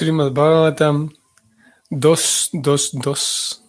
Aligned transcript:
Srimad 0.00 0.32
Bhagavatam 0.32 1.10
222, 1.90 3.60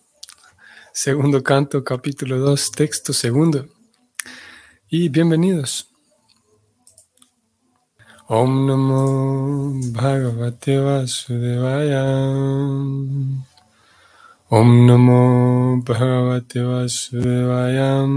segundo 0.94 1.42
canto, 1.42 1.84
capítulo 1.84 2.40
2, 2.40 2.72
texto 2.72 3.12
segundo. 3.12 3.68
Y 4.90 5.10
bienvenidos. 5.10 5.90
Om 8.30 8.66
Namo 8.66 9.74
Bhagavate 9.92 10.80
Vasudevaya. 10.80 12.06
Om 14.48 14.86
Namo 14.88 15.84
Bhagavate 15.84 16.64
Vasudevaya. 16.64 18.08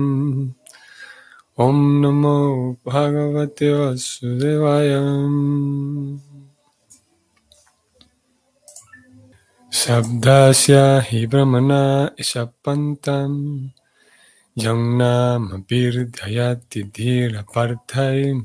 Om 1.57 2.01
Namo 2.01 2.79
Bhagavate 2.85 3.73
Vasudevaya. 3.73 5.03
Sabdasya 9.75 11.03
hi 11.03 11.27
brahmana 11.27 12.15
ishapantam 12.15 13.75
Yangnam 14.55 15.67
birdhayati 15.67 16.87
dhira 16.95 17.43
parthai 17.43 18.39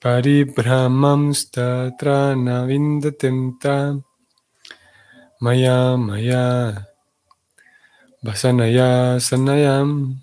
Paribramam 0.00 1.36
statra 1.36 2.32
navindatimta 2.32 4.02
Maya 5.42 5.98
maya 5.98 6.86
Vasanaya 8.24 9.20
sanayam 9.20 10.16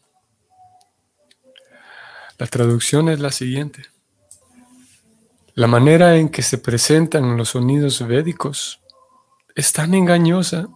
La 2.40 2.48
traducción 2.48 3.10
es 3.10 3.20
la 3.20 3.32
siguiente. 3.32 3.84
La 5.54 5.68
manera 5.68 6.18
en 6.18 6.30
que 6.30 6.42
se 6.42 6.58
presentan 6.58 7.38
los 7.38 7.50
sonidos 7.50 8.02
védicos 8.08 8.80
es 9.56 9.74
tan 9.74 9.94
engañosa 9.94 10.68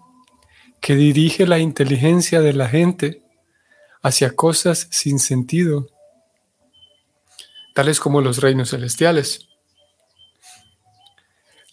que 0.81 0.95
dirige 0.95 1.47
la 1.47 1.59
inteligencia 1.59 2.41
de 2.41 2.53
la 2.53 2.67
gente 2.69 3.23
hacia 4.01 4.35
cosas 4.35 4.87
sin 4.91 5.19
sentido, 5.19 5.87
tales 7.73 7.99
como 7.99 8.21
los 8.21 8.37
reinos 8.39 8.69
celestiales. 8.71 9.47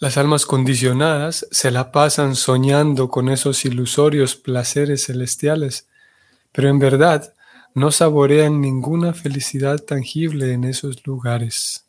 Las 0.00 0.16
almas 0.16 0.44
condicionadas 0.44 1.46
se 1.50 1.70
la 1.70 1.92
pasan 1.92 2.34
soñando 2.34 3.08
con 3.08 3.28
esos 3.28 3.64
ilusorios 3.64 4.36
placeres 4.36 5.06
celestiales, 5.06 5.88
pero 6.52 6.68
en 6.68 6.78
verdad 6.78 7.34
no 7.74 7.90
saborean 7.90 8.60
ninguna 8.60 9.14
felicidad 9.14 9.78
tangible 9.78 10.52
en 10.52 10.64
esos 10.64 11.06
lugares. 11.06 11.83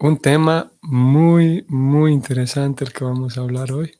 Un 0.00 0.18
tema 0.18 0.70
muy, 0.82 1.64
muy 1.68 2.12
interesante 2.12 2.84
el 2.84 2.92
que 2.92 3.04
vamos 3.04 3.36
a 3.36 3.40
hablar 3.40 3.72
hoy. 3.72 3.96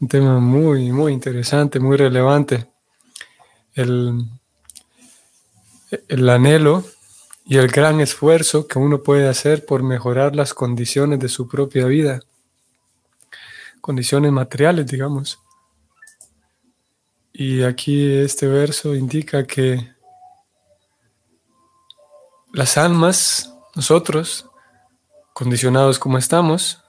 Un 0.00 0.08
tema 0.08 0.38
muy, 0.38 0.90
muy 0.92 1.12
interesante, 1.12 1.80
muy 1.80 1.96
relevante. 1.96 2.68
El, 3.74 4.24
el 6.08 6.28
anhelo 6.28 6.84
y 7.44 7.56
el 7.56 7.68
gran 7.68 8.00
esfuerzo 8.00 8.66
que 8.66 8.78
uno 8.78 9.02
puede 9.02 9.28
hacer 9.28 9.66
por 9.66 9.82
mejorar 9.82 10.36
las 10.36 10.54
condiciones 10.54 11.18
de 11.18 11.28
su 11.28 11.48
propia 11.48 11.86
vida. 11.86 12.20
Condiciones 13.80 14.30
materiales, 14.30 14.86
digamos. 14.86 15.40
Y 17.32 17.62
aquí 17.62 18.12
este 18.12 18.46
verso 18.46 18.94
indica 18.94 19.46
que 19.46 19.92
las 22.52 22.76
almas, 22.76 23.52
nosotros, 23.74 24.46
condicionados 25.32 25.98
como 25.98 26.18
estamos, 26.18 26.82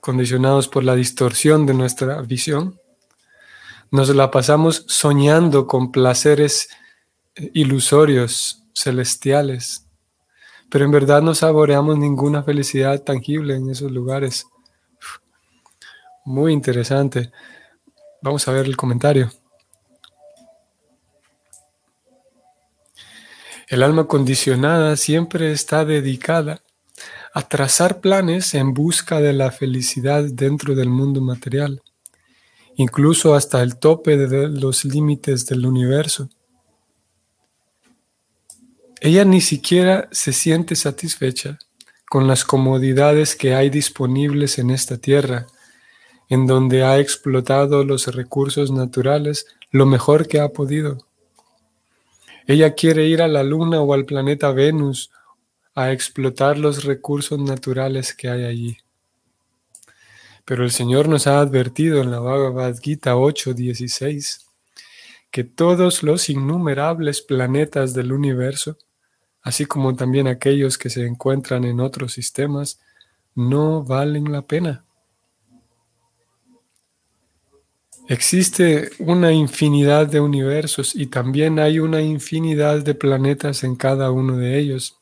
condicionados 0.00 0.68
por 0.68 0.84
la 0.84 0.94
distorsión 0.94 1.66
de 1.66 1.74
nuestra 1.74 2.20
visión, 2.22 2.80
nos 3.90 4.14
la 4.14 4.30
pasamos 4.30 4.84
soñando 4.88 5.66
con 5.66 5.92
placeres 5.92 6.68
eh, 7.34 7.50
ilusorios, 7.54 8.62
celestiales, 8.74 9.86
pero 10.70 10.84
en 10.84 10.90
verdad 10.90 11.22
no 11.22 11.34
saboreamos 11.34 11.96
ninguna 11.96 12.42
felicidad 12.42 13.02
tangible 13.02 13.54
en 13.54 13.70
esos 13.70 13.90
lugares. 13.90 14.46
Muy 16.24 16.52
interesante. 16.52 17.30
Vamos 18.20 18.46
a 18.48 18.52
ver 18.52 18.66
el 18.66 18.76
comentario. 18.76 19.30
El 23.68 23.82
alma 23.82 24.06
condicionada 24.06 24.96
siempre 24.96 25.52
está 25.52 25.84
dedicada 25.84 26.62
a 27.36 27.42
trazar 27.42 28.00
planes 28.00 28.54
en 28.54 28.72
busca 28.72 29.20
de 29.20 29.34
la 29.34 29.50
felicidad 29.50 30.24
dentro 30.24 30.74
del 30.74 30.88
mundo 30.88 31.20
material, 31.20 31.82
incluso 32.76 33.34
hasta 33.34 33.62
el 33.62 33.76
tope 33.76 34.16
de 34.16 34.48
los 34.48 34.86
límites 34.86 35.44
del 35.44 35.66
universo. 35.66 36.30
Ella 39.02 39.26
ni 39.26 39.42
siquiera 39.42 40.08
se 40.12 40.32
siente 40.32 40.76
satisfecha 40.76 41.58
con 42.08 42.26
las 42.26 42.42
comodidades 42.42 43.36
que 43.36 43.54
hay 43.54 43.68
disponibles 43.68 44.58
en 44.58 44.70
esta 44.70 44.96
tierra, 44.96 45.46
en 46.30 46.46
donde 46.46 46.84
ha 46.84 46.98
explotado 46.98 47.84
los 47.84 48.06
recursos 48.06 48.70
naturales 48.70 49.44
lo 49.70 49.84
mejor 49.84 50.26
que 50.26 50.40
ha 50.40 50.48
podido. 50.54 51.06
Ella 52.46 52.72
quiere 52.72 53.04
ir 53.04 53.20
a 53.20 53.28
la 53.28 53.42
luna 53.42 53.82
o 53.82 53.92
al 53.92 54.06
planeta 54.06 54.52
Venus 54.52 55.10
a 55.76 55.92
explotar 55.92 56.58
los 56.58 56.84
recursos 56.84 57.38
naturales 57.38 58.14
que 58.14 58.30
hay 58.30 58.44
allí. 58.44 58.78
Pero 60.46 60.64
el 60.64 60.70
Señor 60.70 61.06
nos 61.06 61.26
ha 61.26 61.38
advertido 61.38 62.00
en 62.00 62.10
la 62.10 62.18
Bhagavad 62.18 62.76
Gita 62.80 63.14
8:16 63.16 64.46
que 65.30 65.44
todos 65.44 66.02
los 66.02 66.30
innumerables 66.30 67.20
planetas 67.20 67.92
del 67.92 68.12
universo, 68.12 68.78
así 69.42 69.66
como 69.66 69.94
también 69.94 70.28
aquellos 70.28 70.78
que 70.78 70.88
se 70.88 71.04
encuentran 71.04 71.64
en 71.64 71.80
otros 71.80 72.14
sistemas, 72.14 72.80
no 73.34 73.84
valen 73.84 74.32
la 74.32 74.40
pena. 74.40 74.82
Existe 78.08 78.92
una 78.98 79.32
infinidad 79.32 80.06
de 80.06 80.20
universos 80.20 80.94
y 80.94 81.06
también 81.08 81.58
hay 81.58 81.80
una 81.80 82.00
infinidad 82.00 82.82
de 82.82 82.94
planetas 82.94 83.62
en 83.62 83.76
cada 83.76 84.10
uno 84.10 84.38
de 84.38 84.58
ellos. 84.58 84.96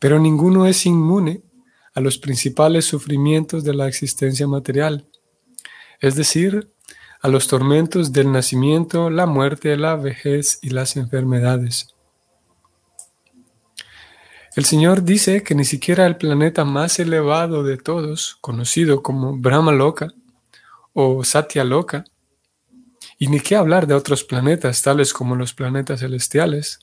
Pero 0.00 0.18
ninguno 0.18 0.66
es 0.66 0.84
inmune 0.86 1.44
a 1.94 2.00
los 2.00 2.18
principales 2.18 2.86
sufrimientos 2.86 3.62
de 3.62 3.74
la 3.74 3.86
existencia 3.86 4.48
material, 4.48 5.06
es 6.00 6.16
decir, 6.16 6.72
a 7.22 7.28
los 7.28 7.46
tormentos 7.46 8.12
del 8.12 8.32
nacimiento, 8.32 9.10
la 9.10 9.26
muerte, 9.26 9.76
la 9.76 9.94
vejez 9.96 10.58
y 10.62 10.70
las 10.70 10.96
enfermedades. 10.96 11.94
El 14.56 14.64
Señor 14.64 15.04
dice 15.04 15.42
que 15.42 15.54
ni 15.54 15.64
siquiera 15.64 16.06
el 16.06 16.16
planeta 16.16 16.64
más 16.64 16.98
elevado 16.98 17.62
de 17.62 17.76
todos, 17.76 18.36
conocido 18.40 19.02
como 19.02 19.36
Brahma 19.36 19.70
Loka 19.70 20.08
o 20.92 21.22
Satya 21.22 21.62
Loka, 21.62 22.04
y 23.18 23.28
ni 23.28 23.40
qué 23.40 23.54
hablar 23.54 23.86
de 23.86 23.94
otros 23.94 24.24
planetas 24.24 24.82
tales 24.82 25.12
como 25.12 25.36
los 25.36 25.52
planetas 25.52 26.00
celestiales, 26.00 26.80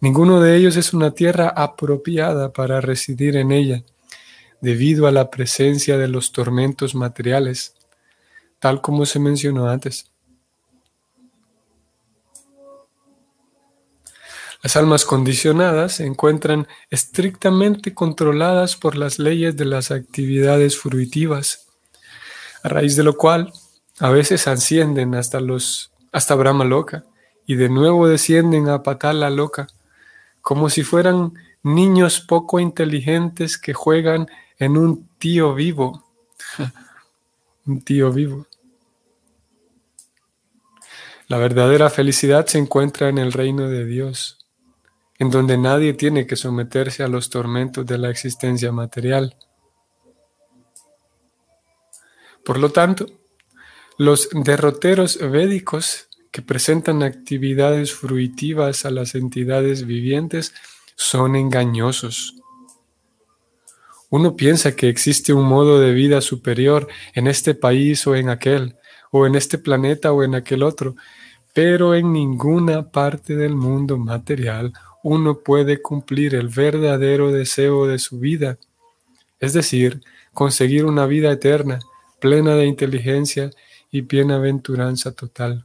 Ninguno 0.00 0.40
de 0.40 0.56
ellos 0.56 0.76
es 0.76 0.94
una 0.94 1.10
tierra 1.10 1.48
apropiada 1.48 2.52
para 2.52 2.80
residir 2.80 3.36
en 3.36 3.50
ella, 3.50 3.82
debido 4.60 5.08
a 5.08 5.12
la 5.12 5.28
presencia 5.28 5.98
de 5.98 6.06
los 6.06 6.30
tormentos 6.30 6.94
materiales, 6.94 7.74
tal 8.60 8.80
como 8.80 9.06
se 9.06 9.18
mencionó 9.18 9.68
antes. 9.68 10.10
Las 14.62 14.76
almas 14.76 15.04
condicionadas 15.04 15.94
se 15.94 16.06
encuentran 16.06 16.68
estrictamente 16.90 17.94
controladas 17.94 18.76
por 18.76 18.96
las 18.96 19.18
leyes 19.18 19.56
de 19.56 19.64
las 19.64 19.90
actividades 19.90 20.78
fruitivas, 20.78 21.66
a 22.62 22.68
raíz 22.68 22.94
de 22.94 23.04
lo 23.04 23.16
cual 23.16 23.52
a 23.98 24.10
veces 24.10 24.46
ascienden 24.46 25.14
hasta 25.16 25.40
los 25.40 25.92
hasta 26.10 26.34
Brahma 26.34 26.64
loca 26.64 27.04
y 27.46 27.56
de 27.56 27.68
nuevo 27.68 28.08
descienden 28.08 28.68
a 28.68 28.82
Patala 28.82 29.30
loca 29.30 29.68
como 30.48 30.70
si 30.70 30.82
fueran 30.82 31.34
niños 31.62 32.22
poco 32.22 32.58
inteligentes 32.58 33.58
que 33.58 33.74
juegan 33.74 34.28
en 34.58 34.78
un 34.78 35.06
tío 35.18 35.54
vivo. 35.54 36.06
un 37.66 37.82
tío 37.82 38.10
vivo. 38.10 38.46
La 41.26 41.36
verdadera 41.36 41.90
felicidad 41.90 42.46
se 42.46 42.56
encuentra 42.56 43.10
en 43.10 43.18
el 43.18 43.34
reino 43.34 43.68
de 43.68 43.84
Dios, 43.84 44.38
en 45.18 45.28
donde 45.28 45.58
nadie 45.58 45.92
tiene 45.92 46.26
que 46.26 46.36
someterse 46.36 47.02
a 47.02 47.08
los 47.08 47.28
tormentos 47.28 47.84
de 47.84 47.98
la 47.98 48.08
existencia 48.08 48.72
material. 48.72 49.36
Por 52.42 52.58
lo 52.58 52.70
tanto, 52.70 53.04
los 53.98 54.30
derroteros 54.32 55.18
védicos 55.18 56.07
que 56.30 56.42
presentan 56.42 57.02
actividades 57.02 57.92
fruitivas 57.94 58.84
a 58.84 58.90
las 58.90 59.14
entidades 59.14 59.86
vivientes 59.86 60.54
son 60.96 61.36
engañosos. 61.36 62.34
Uno 64.10 64.36
piensa 64.36 64.74
que 64.74 64.88
existe 64.88 65.32
un 65.32 65.46
modo 65.46 65.78
de 65.80 65.92
vida 65.92 66.20
superior 66.20 66.88
en 67.14 67.26
este 67.26 67.54
país 67.54 68.06
o 68.06 68.16
en 68.16 68.30
aquel, 68.30 68.76
o 69.10 69.26
en 69.26 69.34
este 69.34 69.58
planeta 69.58 70.12
o 70.12 70.22
en 70.22 70.34
aquel 70.34 70.62
otro, 70.62 70.96
pero 71.52 71.94
en 71.94 72.12
ninguna 72.12 72.90
parte 72.90 73.36
del 73.36 73.54
mundo 73.54 73.98
material 73.98 74.72
uno 75.02 75.38
puede 75.40 75.80
cumplir 75.80 76.34
el 76.34 76.48
verdadero 76.48 77.32
deseo 77.32 77.86
de 77.86 77.98
su 77.98 78.18
vida, 78.18 78.58
es 79.40 79.52
decir, 79.52 80.00
conseguir 80.32 80.84
una 80.84 81.06
vida 81.06 81.30
eterna, 81.30 81.78
plena 82.20 82.54
de 82.54 82.66
inteligencia 82.66 83.50
y 83.90 84.02
bienaventuranza 84.02 85.12
total. 85.12 85.64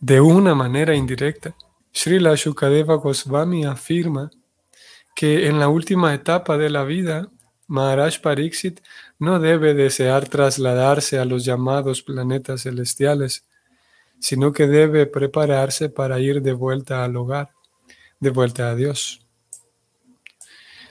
De 0.00 0.20
una 0.20 0.54
manera 0.54 0.94
indirecta, 0.94 1.54
Srila 1.92 2.34
Shukadeva 2.34 2.96
Goswami 2.96 3.64
afirma 3.64 4.30
que 5.14 5.46
en 5.48 5.58
la 5.58 5.68
última 5.68 6.14
etapa 6.14 6.56
de 6.56 6.70
la 6.70 6.84
vida, 6.84 7.30
Maharaj 7.66 8.20
Pariksit 8.20 8.80
no 9.18 9.38
debe 9.38 9.74
desear 9.74 10.28
trasladarse 10.28 11.18
a 11.18 11.24
los 11.24 11.44
llamados 11.44 12.02
planetas 12.02 12.62
celestiales, 12.62 13.46
sino 14.18 14.52
que 14.52 14.66
debe 14.66 15.06
prepararse 15.06 15.88
para 15.88 16.18
ir 16.20 16.42
de 16.42 16.52
vuelta 16.52 17.04
al 17.04 17.16
hogar, 17.16 17.50
de 18.20 18.30
vuelta 18.30 18.70
a 18.70 18.74
Dios. 18.74 19.26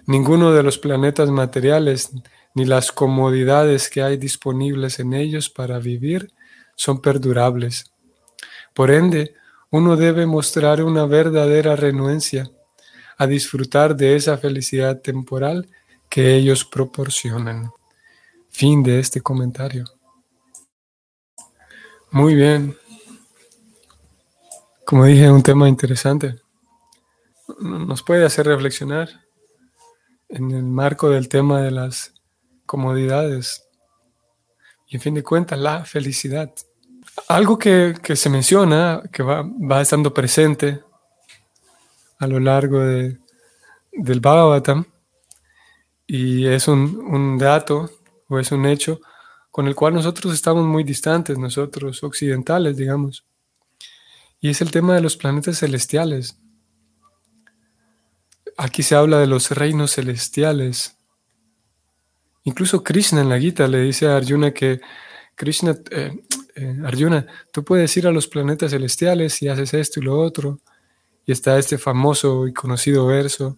Ninguno 0.06 0.52
de 0.54 0.64
los 0.64 0.78
planetas 0.78 1.30
materiales 1.30 2.12
ni 2.54 2.66
las 2.66 2.92
comodidades 2.92 3.90
que 3.90 4.02
hay 4.02 4.18
disponibles 4.18 5.00
en 5.00 5.14
ellos 5.14 5.50
para 5.50 5.80
vivir 5.80 6.34
son 6.76 7.02
perdurables. 7.02 7.91
Por 8.74 8.92
ende, 8.92 9.36
uno 9.70 9.96
debe 9.96 10.26
mostrar 10.26 10.84
una 10.84 11.06
verdadera 11.06 11.76
renuencia 11.76 12.50
a 13.18 13.28
disfrutar 13.28 13.96
de 13.96 14.16
esa 14.16 14.38
felicidad 14.38 15.02
temporal 15.02 15.70
que 16.10 16.36
ellos 16.36 16.66
proporcionan. 16.66 17.72
Fin 18.50 18.84
de 18.84 19.00
este 19.00 19.22
comentario. 19.22 19.86
Muy 22.12 22.36
bien. 22.36 22.76
Como 24.86 25.06
dije, 25.06 25.32
un 25.32 25.42
tema 25.42 25.70
interesante. 25.70 26.42
Nos 27.60 28.04
puede 28.04 28.26
hacer 28.26 28.46
reflexionar 28.46 29.10
en 30.28 30.52
el 30.52 30.64
marco 30.64 31.10
del 31.10 31.30
tema 31.30 31.62
de 31.62 31.72
las 31.72 32.14
comodidades 32.66 33.66
y 34.88 34.96
en 34.96 35.02
fin 35.02 35.14
de 35.14 35.24
cuentas 35.24 35.60
la 35.60 35.86
felicidad. 35.86 36.54
Algo 37.28 37.58
que, 37.58 37.96
se 38.16 38.30
menciona, 38.30 39.04
que 39.12 39.24
va, 39.24 39.44
va, 39.44 39.82
estando 39.82 40.14
presente 40.14 40.82
a 42.20 42.28
lo 42.28 42.40
largo 42.40 42.80
de, 42.80 43.18
del 43.92 44.20
Bhagavatam, 44.20 44.86
y 46.06 46.46
es 46.46 46.68
un, 46.68 46.98
un 47.08 47.38
dato 47.38 47.90
o 48.28 48.38
es 48.38 48.52
un 48.52 48.66
hecho 48.66 49.00
con 49.52 49.68
el 49.68 49.76
cual 49.76 49.94
nosotros 49.94 50.34
estamos 50.34 50.66
muy 50.66 50.84
distantes, 50.84 51.38
nosotros 51.38 52.04
occidentales, 52.04 52.78
digamos. 52.78 53.26
Y 54.40 54.50
es 54.50 54.62
el 54.62 54.72
tema 54.72 54.96
de 54.96 55.02
los 55.02 55.18
planetas 55.18 55.60
celestiales. 55.60 56.38
Aquí 58.58 58.82
se 58.82 58.96
habla 58.96 59.20
de 59.20 59.28
los 59.28 59.52
reinos 59.52 59.94
celestiales. 59.96 60.98
Incluso 62.44 62.84
Krishna 62.84 63.22
en 63.22 63.30
la 63.30 63.40
Gita 63.40 63.68
le 63.68 63.82
dice 63.82 64.08
a 64.08 64.16
Arjuna 64.16 64.52
que 64.52 64.82
Krishna, 65.36 65.78
eh, 65.92 66.24
eh, 66.56 66.78
Arjuna, 66.86 67.26
tú 67.52 67.64
puedes 67.64 67.96
ir 67.98 68.08
a 68.08 68.12
los 68.12 68.28
planetas 68.28 68.72
celestiales 68.72 69.42
y 69.42 69.48
haces 69.48 69.74
esto 69.74 70.00
y 70.00 70.04
lo 70.04 70.20
otro. 70.20 70.60
Y 71.26 71.32
está 71.32 71.58
este 71.58 71.78
famoso 71.78 72.48
y 72.48 72.54
conocido 72.54 73.06
verso 73.06 73.58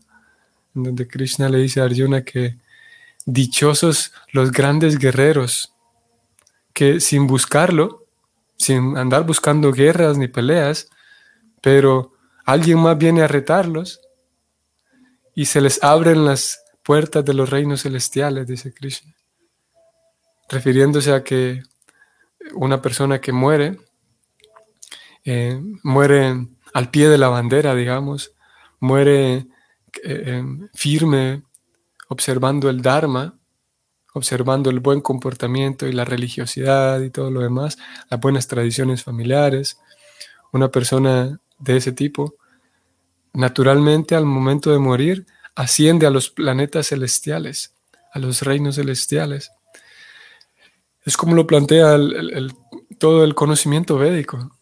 en 0.76 0.84
donde 0.84 1.08
Krishna 1.08 1.50
le 1.50 1.60
dice 1.60 1.82
a 1.82 1.86
Arjuna 1.86 2.24
que 2.24 2.58
dichosos 3.26 4.12
los 4.32 4.52
grandes 4.52 4.98
guerreros, 4.98 5.74
que 6.74 7.00
sin 7.00 7.28
buscarlo, 7.28 8.06
sin 8.58 8.98
andar 8.98 9.26
buscando 9.26 9.72
guerras 9.72 10.18
ni 10.18 10.28
peleas, 10.28 10.90
pero 11.62 12.14
alguien 12.46 12.80
más 12.80 12.98
viene 12.98 13.22
a 13.22 13.28
retarlos 13.28 14.02
y 15.36 15.46
se 15.46 15.62
les 15.62 15.84
abren 15.84 16.26
las 16.26 16.64
puertas 16.84 17.24
de 17.24 17.34
los 17.34 17.50
reinos 17.50 17.84
celestiales, 17.84 18.48
dice 18.48 18.74
Krishna, 18.74 19.16
refiriéndose 20.50 21.14
a 21.14 21.24
que 21.24 21.64
una 22.54 22.82
persona 22.82 23.22
que 23.22 23.32
muere, 23.32 23.78
eh, 25.26 25.60
muere 25.84 26.48
al 26.74 26.90
pie 26.90 27.10
de 27.10 27.18
la 27.18 27.30
bandera, 27.30 27.76
digamos, 27.76 28.34
muere 28.80 29.48
eh, 30.04 30.44
firme, 30.74 31.44
observando 32.10 32.70
el 32.70 32.82
Dharma, 32.82 33.38
observando 34.14 34.70
el 34.70 34.80
buen 34.80 35.02
comportamiento 35.02 35.88
y 35.88 35.92
la 35.92 36.06
religiosidad 36.06 37.02
y 37.02 37.10
todo 37.10 37.32
lo 37.32 37.42
demás, 37.42 37.78
las 38.10 38.20
buenas 38.20 38.48
tradiciones 38.48 39.04
familiares. 39.04 39.80
Una 40.52 40.70
persona 40.70 41.40
de 41.58 41.78
ese 41.78 41.92
tipo, 41.92 42.36
naturalmente 43.34 44.16
al 44.16 44.26
momento 44.26 44.72
de 44.72 44.80
morir, 44.80 45.26
asciende 45.56 46.06
a 46.06 46.12
los 46.12 46.30
planetas 46.30 46.88
celestiales, 46.88 47.74
a 48.12 48.20
los 48.20 48.42
reinos 48.44 48.76
celestiales. 48.76 49.52
Es 51.06 51.18
como 51.18 51.36
lo 51.36 51.46
plantea 51.46 51.98
todo 52.98 53.24
el 53.24 53.36
conocimiento 53.36 53.98
védico. 53.98 54.58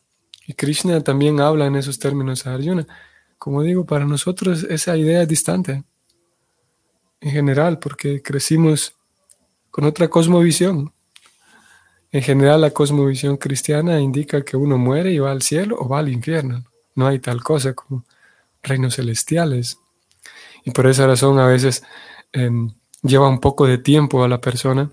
Y 0.47 0.53
Krishna 0.53 1.01
también 1.01 1.39
habla 1.39 1.67
en 1.67 1.75
esos 1.75 1.99
términos 1.99 2.47
a 2.47 2.53
Arjuna. 2.53 2.87
Como 3.37 3.63
digo, 3.63 3.85
para 3.85 4.05
nosotros 4.05 4.63
esa 4.63 4.97
idea 4.97 5.21
es 5.21 5.27
distante, 5.27 5.83
en 7.21 7.31
general, 7.31 7.79
porque 7.79 8.21
crecimos 8.21 8.95
con 9.69 9.85
otra 9.85 10.09
cosmovisión. 10.09 10.91
En 12.11 12.21
general, 12.21 12.61
la 12.61 12.71
cosmovisión 12.71 13.37
cristiana 13.37 14.01
indica 14.01 14.43
que 14.43 14.57
uno 14.57 14.77
muere 14.77 15.11
y 15.11 15.19
va 15.19 15.31
al 15.31 15.41
cielo 15.41 15.77
o 15.79 15.87
va 15.87 15.99
al 15.99 16.09
infierno. 16.09 16.65
No 16.95 17.07
hay 17.07 17.19
tal 17.19 17.41
cosa 17.41 17.73
como 17.73 18.03
reinos 18.61 18.95
celestiales. 18.95 19.79
Y 20.65 20.71
por 20.71 20.87
esa 20.87 21.07
razón 21.07 21.39
a 21.39 21.47
veces 21.47 21.83
em, 22.33 22.73
lleva 23.01 23.29
un 23.29 23.39
poco 23.39 23.65
de 23.65 23.77
tiempo 23.77 24.23
a 24.23 24.27
la 24.27 24.41
persona 24.41 24.91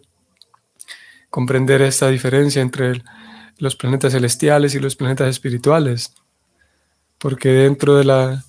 comprender 1.30 1.82
esta 1.82 2.08
diferencia 2.08 2.62
entre 2.62 3.02
los 3.58 3.76
planetas 3.76 4.12
celestiales 4.12 4.75
y 4.75 4.80
los 4.80 4.96
planetas 4.96 5.28
espirituales. 5.28 6.14
Porque 7.19 7.50
dentro 7.50 7.96
de 7.96 8.04
la, 8.04 8.44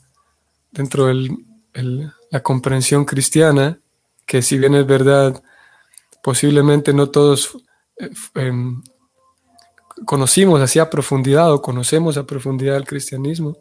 dentro 0.72 1.08
de 1.08 1.30
la 2.30 2.44
comprensión 2.44 3.06
cristiana, 3.06 3.80
que 4.26 4.42
si 4.42 4.58
bien 4.60 4.76
es 4.76 4.86
verdad, 4.86 5.42
posiblemente 6.22 6.94
no 6.94 7.10
todos 7.10 7.58
eh, 7.98 8.10
em, 8.36 8.82
conocimos 10.06 10.62
así 10.62 10.80
a 10.80 10.90
profundidad 10.90 11.52
o 11.52 11.62
conocemos 11.62 12.18
a 12.18 12.26
profundidad 12.26 12.78
el 12.78 12.86
cristianismo, 12.86 13.58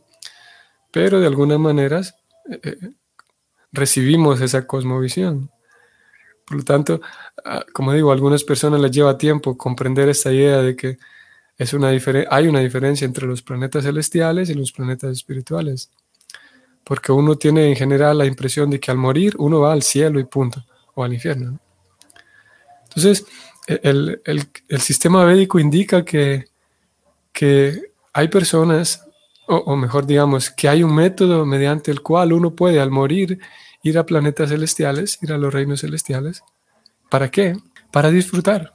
pero 0.93 1.21
de 1.21 1.27
alguna 1.27 1.59
manera 1.59 2.01
eh, 2.01 2.61
eh, 2.63 2.77
recibimos 3.73 4.41
esa 4.41 4.67
cosmovisión. 4.67 5.51
Por 6.49 6.57
lo 6.57 6.65
tanto, 6.65 7.01
ah, 7.45 7.65
como 7.75 7.93
digo, 7.93 8.11
a 8.11 8.15
algunas 8.15 8.43
personas 8.43 8.81
les 8.81 8.91
lleva 8.91 9.19
tiempo 9.19 9.57
comprender 9.57 10.09
esta 10.09 10.33
idea 10.33 10.59
de 10.59 10.75
que 10.75 10.99
es 11.59 11.73
una 11.75 11.89
hay 11.89 12.49
una 12.49 12.61
diferencia 12.61 13.05
entre 13.05 13.27
los 13.27 13.43
planetas 13.43 13.85
celestiales 13.85 14.49
y 14.49 14.55
los 14.55 14.73
planetas 14.73 15.13
espirituales. 15.13 15.91
Porque 16.85 17.13
uno 17.13 17.37
tiene 17.37 17.69
en 17.69 17.77
general 17.77 18.17
la 18.17 18.27
impresión 18.27 18.71
de 18.71 18.81
que 18.81 18.91
al 18.91 18.97
morir 18.97 19.35
uno 19.39 19.61
va 19.61 19.73
al 19.73 19.83
cielo 19.83 20.19
y 20.19 20.25
punto, 20.25 20.65
o 20.95 21.05
al 21.05 21.13
infierno. 21.13 21.59
Entonces, 22.85 23.27
e, 23.67 23.81
el, 23.83 24.81
sistema 24.81 25.25
védico 25.25 25.59
indica 25.59 26.03
que, 26.03 26.47
que 27.31 27.93
hay 28.15 28.29
personas 28.29 29.05
o, 29.51 29.77
mejor 29.77 30.07
digamos, 30.07 30.51
que 30.51 30.69
hay 30.69 30.83
un 30.83 30.95
método 30.95 31.47
mediante 31.47 31.91
el 31.91 32.03
cual 32.03 32.35
uno 32.35 32.55
puede 32.55 32.81
al 32.81 32.91
morir 32.91 33.39
ir 33.89 33.99
a 33.99 34.07
planetas 34.07 34.51
celestiales, 34.51 35.19
ir 35.23 35.33
a 35.33 35.39
los 35.39 35.53
reinos 35.53 35.81
celestiales. 35.81 36.43
¿Para 37.11 37.31
qué? 37.31 37.57
Para 37.91 38.11
disfrutar. 38.11 38.73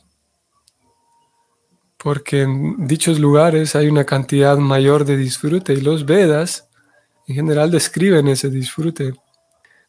Porque 1.97 2.41
en 2.41 2.87
dichos 2.87 3.19
lugares 3.19 3.75
hay 3.75 3.87
una 3.87 4.05
cantidad 4.05 4.57
mayor 4.57 5.05
de 5.05 5.17
disfrute 5.17 5.73
y 5.73 5.81
los 5.81 6.05
Vedas 6.05 6.67
en 7.27 7.35
general 7.35 7.71
describen 7.71 8.27
ese 8.27 8.49
disfrute. 8.49 9.13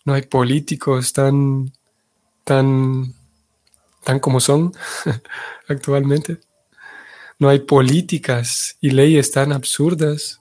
No 0.05 0.13
hay 0.13 0.23
políticos 0.23 1.13
tan, 1.13 1.73
tan, 2.45 3.15
tan 4.05 4.21
como 4.21 4.39
son 4.41 4.73
actualmente. 5.69 6.39
No 7.39 7.49
hay 7.49 7.61
políticas 7.61 8.77
y 8.81 8.91
leyes 8.91 9.33
tan 9.33 9.53
absurdas 9.53 10.41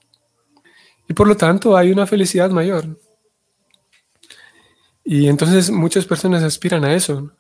y 1.08 1.14
por 1.14 1.28
lo 1.28 1.36
tanto 1.36 1.76
hay 1.76 1.92
una 1.92 2.06
felicidad 2.08 2.50
mayor. 2.52 2.98
Y 5.04 5.28
entonces 5.28 5.70
muchas 5.70 6.06
personas 6.06 6.44
aspiran 6.44 6.86
a 6.86 6.94
eso. 6.94 7.32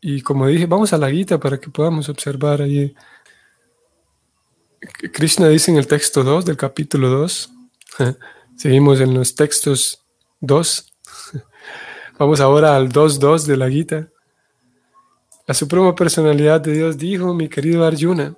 Y 0.00 0.20
como 0.20 0.46
dije, 0.46 0.66
vamos 0.66 0.92
a 0.92 0.98
la 0.98 1.10
guita 1.10 1.38
para 1.40 1.58
que 1.58 1.70
podamos 1.70 2.08
observar 2.08 2.62
ahí. 2.62 2.94
Krishna 5.12 5.48
dice 5.48 5.70
en 5.70 5.78
el 5.78 5.86
texto 5.86 6.22
2 6.22 6.44
del 6.44 6.56
capítulo 6.56 7.08
2, 7.08 7.50
seguimos 8.56 9.00
en 9.00 9.14
los 9.14 9.34
textos 9.34 10.04
2, 10.40 10.94
Vamos 12.18 12.40
ahora 12.40 12.76
al 12.76 12.90
2.2 12.90 13.44
de 13.46 13.56
la 13.56 13.68
Gita. 13.68 14.08
La 15.46 15.54
Suprema 15.54 15.94
Personalidad 15.94 16.60
de 16.60 16.72
Dios 16.72 16.96
dijo, 16.96 17.34
mi 17.34 17.48
querido 17.48 17.84
Arjuna, 17.84 18.34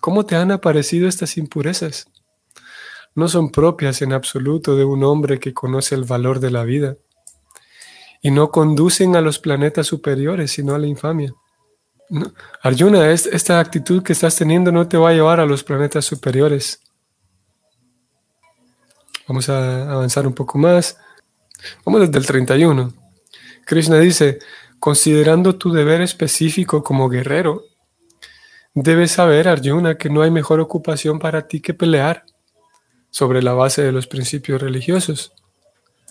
¿cómo 0.00 0.24
te 0.24 0.36
han 0.36 0.52
aparecido 0.52 1.08
estas 1.08 1.36
impurezas? 1.36 2.06
No 3.14 3.28
son 3.28 3.50
propias 3.50 4.02
en 4.02 4.12
absoluto 4.12 4.76
de 4.76 4.84
un 4.84 5.04
hombre 5.04 5.38
que 5.40 5.54
conoce 5.54 5.94
el 5.94 6.04
valor 6.04 6.40
de 6.40 6.50
la 6.50 6.64
vida 6.64 6.96
y 8.20 8.30
no 8.30 8.50
conducen 8.50 9.16
a 9.16 9.20
los 9.20 9.38
planetas 9.38 9.86
superiores, 9.86 10.52
sino 10.52 10.74
a 10.74 10.78
la 10.78 10.86
infamia. 10.86 11.34
Arjuna, 12.62 13.10
esta 13.10 13.60
actitud 13.60 14.02
que 14.02 14.12
estás 14.12 14.36
teniendo 14.36 14.72
no 14.72 14.88
te 14.88 14.96
va 14.96 15.10
a 15.10 15.12
llevar 15.12 15.40
a 15.40 15.46
los 15.46 15.62
planetas 15.62 16.04
superiores. 16.04 16.80
Vamos 19.26 19.48
a 19.48 19.92
avanzar 19.92 20.26
un 20.26 20.34
poco 20.34 20.58
más. 20.58 20.98
Vamos 21.84 22.00
desde 22.00 22.18
el 22.18 22.26
31. 22.26 22.92
Krishna 23.66 23.98
dice, 23.98 24.38
considerando 24.78 25.56
tu 25.56 25.70
deber 25.70 26.00
específico 26.00 26.82
como 26.82 27.10
guerrero, 27.10 27.64
debes 28.74 29.12
saber, 29.12 29.48
Arjuna, 29.48 29.98
que 29.98 30.08
no 30.08 30.22
hay 30.22 30.30
mejor 30.30 30.60
ocupación 30.60 31.18
para 31.18 31.46
ti 31.46 31.60
que 31.60 31.74
pelear 31.74 32.24
sobre 33.10 33.42
la 33.42 33.52
base 33.52 33.82
de 33.82 33.92
los 33.92 34.06
principios 34.06 34.60
religiosos. 34.60 35.32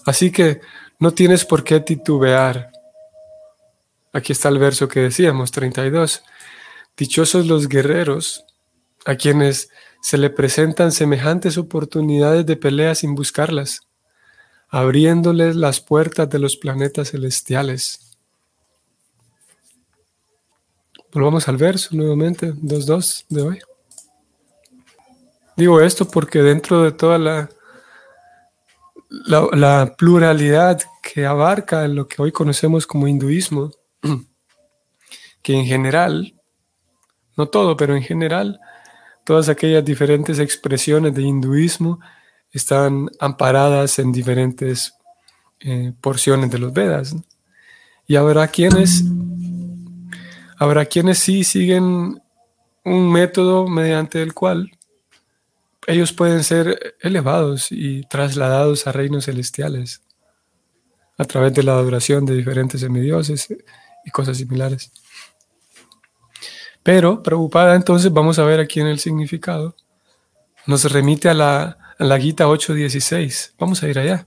Así 0.06 0.32
que 0.32 0.62
no 1.00 1.12
tienes 1.12 1.46
por 1.46 1.64
qué 1.64 1.80
titubear. 1.80 2.72
Aquí 4.14 4.32
está 4.32 4.50
el 4.50 4.58
verso 4.58 4.88
que 4.88 5.02
decíamos, 5.02 5.52
32. 5.52 6.24
Dichosos 6.96 7.46
los 7.46 7.68
guerreros 7.68 8.46
a 9.06 9.16
quienes 9.16 9.70
se 10.02 10.18
le 10.18 10.30
presentan 10.30 10.92
semejantes 10.92 11.58
oportunidades 11.58 12.46
de 12.46 12.56
pelea 12.58 12.96
sin 12.96 13.16
buscarlas, 13.16 13.88
abriéndoles 14.70 15.56
las 15.56 15.80
puertas 15.82 16.30
de 16.30 16.40
los 16.40 16.58
planetas 16.58 17.12
celestiales. 17.12 18.18
Volvamos 21.12 21.48
al 21.48 21.58
verso 21.58 21.96
nuevamente, 21.96 22.54
2.2 22.54 23.26
de 23.30 23.42
hoy. 23.42 23.60
Digo 25.58 25.82
esto 25.82 26.08
porque 26.08 26.44
dentro 26.44 26.84
de 26.84 26.92
toda 26.92 27.18
la, 27.18 27.50
la, 29.10 29.96
pluralidad 29.98 30.80
que 31.02 31.26
abarca 31.26 31.88
lo 31.88 32.08
que 32.08 32.22
hoy 32.22 32.32
conocemos 32.32 32.86
como 32.86 33.08
hinduismo, 33.08 33.72
que 35.42 35.54
en 35.54 35.66
general, 35.66 36.36
no 37.36 37.48
todo, 37.48 37.76
pero 37.76 37.96
en 37.96 38.04
general, 38.04 38.60
todas 39.24 39.50
aquellas 39.50 39.84
diferentes 39.84 40.38
expresiones 40.38 41.16
de 41.16 41.24
hinduismo 41.24 42.00
están 42.52 43.10
amparadas 43.20 43.98
en 43.98 44.12
diferentes 44.12 44.94
eh, 45.62 45.92
porciones 46.00 46.52
de 46.52 46.60
los 46.60 46.72
Vedas. 46.72 47.16
Y 48.06 48.16
habrá 48.16 48.48
quienes, 48.48 49.04
habrá 50.60 50.86
quienes 50.86 51.18
sí 51.18 51.44
siguen 51.44 52.22
un 52.86 53.12
método 53.12 53.68
mediante 53.68 54.22
el 54.22 54.36
cual 54.36 54.77
ellos 55.88 56.12
pueden 56.12 56.44
ser 56.44 56.98
elevados 57.02 57.72
y 57.72 58.02
trasladados 58.04 58.86
a 58.86 58.92
reinos 58.92 59.26
celestiales 59.26 60.02
a 61.18 61.24
través 61.24 61.54
de 61.54 61.64
la 61.64 61.72
adoración 61.72 62.26
de 62.26 62.36
diferentes 62.36 62.82
semidioses 62.82 63.48
y 64.06 64.12
cosas 64.12 64.38
similares. 64.38 64.92
Pero, 66.84 67.24
preocupada, 67.24 67.74
entonces 67.74 68.12
vamos 68.12 68.38
a 68.38 68.44
ver 68.44 68.60
aquí 68.60 68.82
en 68.82 68.88
el 68.88 69.00
significado. 69.00 69.76
Nos 70.66 70.92
remite 70.92 71.30
a 71.30 71.34
la, 71.34 71.78
a 71.98 72.04
la 72.04 72.20
Gita 72.20 72.48
8.16. 72.48 73.54
Vamos 73.58 73.82
a 73.82 73.88
ir 73.88 73.98
allá. 73.98 74.26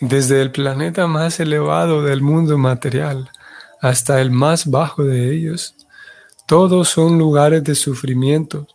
Desde 0.00 0.40
el 0.40 0.50
planeta 0.50 1.06
más 1.06 1.40
elevado 1.40 2.02
del 2.02 2.22
mundo 2.22 2.56
material 2.58 3.30
hasta 3.80 4.20
el 4.20 4.30
más 4.30 4.66
bajo 4.66 5.04
de 5.04 5.32
ellos, 5.32 5.75
todos 6.46 6.88
son 6.88 7.18
lugares 7.18 7.64
de 7.64 7.74
sufrimiento 7.74 8.66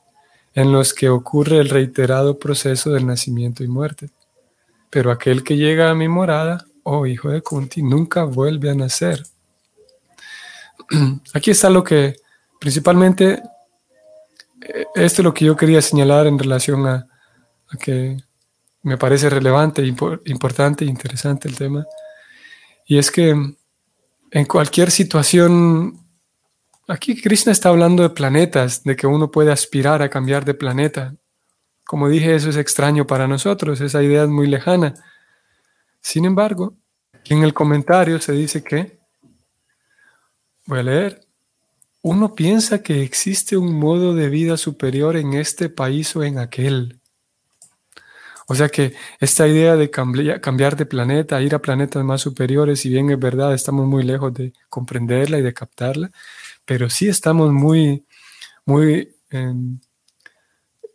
en 0.53 0.71
los 0.71 0.93
que 0.93 1.09
ocurre 1.09 1.59
el 1.59 1.69
reiterado 1.69 2.37
proceso 2.37 2.91
del 2.91 3.07
nacimiento 3.07 3.63
y 3.63 3.67
muerte. 3.67 4.09
Pero 4.89 5.11
aquel 5.11 5.43
que 5.43 5.55
llega 5.55 5.89
a 5.89 5.95
mi 5.95 6.09
morada, 6.09 6.65
oh 6.83 7.05
hijo 7.05 7.29
de 7.29 7.41
Kunti, 7.41 7.81
nunca 7.81 8.25
vuelve 8.25 8.69
a 8.69 8.75
nacer. 8.75 9.23
Aquí 11.33 11.51
está 11.51 11.69
lo 11.69 11.83
que 11.83 12.17
principalmente, 12.59 13.41
eh, 14.61 14.85
esto 14.95 15.21
es 15.21 15.23
lo 15.23 15.33
que 15.33 15.45
yo 15.45 15.55
quería 15.55 15.81
señalar 15.81 16.27
en 16.27 16.37
relación 16.37 16.85
a, 16.87 17.07
que 17.79 18.17
me 18.83 18.97
parece 18.97 19.29
relevante, 19.29 19.81
importante 19.85 20.83
e 20.83 20.89
interesante 20.89 21.47
el 21.47 21.55
tema. 21.55 21.85
Y 22.85 22.97
es 22.97 23.09
que 23.09 23.29
en 23.29 24.45
cualquier 24.45 24.91
situación 24.91 26.00
Aquí 26.91 27.15
Krishna 27.21 27.53
está 27.53 27.69
hablando 27.69 28.03
de 28.03 28.10
planetas, 28.10 28.83
de 28.83 28.98
que 28.98 29.07
uno 29.07 29.31
puede 29.31 29.50
aspirar 29.50 30.01
a 30.01 30.10
cambiar 30.10 30.43
de 30.43 30.53
planeta. 30.53 31.15
Como 31.86 32.10
dije, 32.10 32.36
eso 32.36 32.50
es 32.50 32.57
extraño 32.57 33.07
para 33.07 33.29
nosotros, 33.29 33.79
esa 33.79 34.03
idea 34.03 34.24
es 34.24 34.27
muy 34.27 34.45
lejana. 34.45 34.93
Sin 36.01 36.25
embargo, 36.25 36.75
en 37.29 37.43
el 37.43 37.53
comentario 37.53 38.19
se 38.19 38.33
dice 38.33 38.62
que, 38.62 39.00
voy 40.65 40.79
a 40.79 40.83
leer, 40.83 41.21
uno 42.01 42.36
piensa 42.36 42.83
que 42.83 43.03
existe 43.03 43.55
un 43.55 43.74
modo 43.74 44.13
de 44.13 44.27
vida 44.27 44.57
superior 44.57 45.15
en 45.15 45.36
este 45.36 45.69
país 45.69 46.13
o 46.17 46.25
en 46.25 46.39
aquel. 46.39 47.00
O 48.48 48.55
sea 48.55 48.67
que 48.67 48.95
esta 49.21 49.48
idea 49.48 49.77
de 49.77 49.89
cambiar 49.89 50.75
de 50.75 50.86
planeta, 50.86 51.41
ir 51.41 51.55
a 51.55 51.60
planetas 51.60 52.03
más 52.03 52.19
superiores, 52.19 52.81
si 52.81 52.89
bien 52.89 53.10
es 53.12 53.17
verdad, 53.17 53.53
estamos 53.53 53.88
muy 53.88 54.03
lejos 54.03 54.33
de 54.33 54.51
comprenderla 54.67 55.38
y 55.38 55.41
de 55.41 55.53
captarla, 55.53 56.12
pero 56.71 56.89
sí 56.89 57.09
estamos 57.09 57.51
muy, 57.51 58.05
muy, 58.65 59.13
em, 59.29 59.77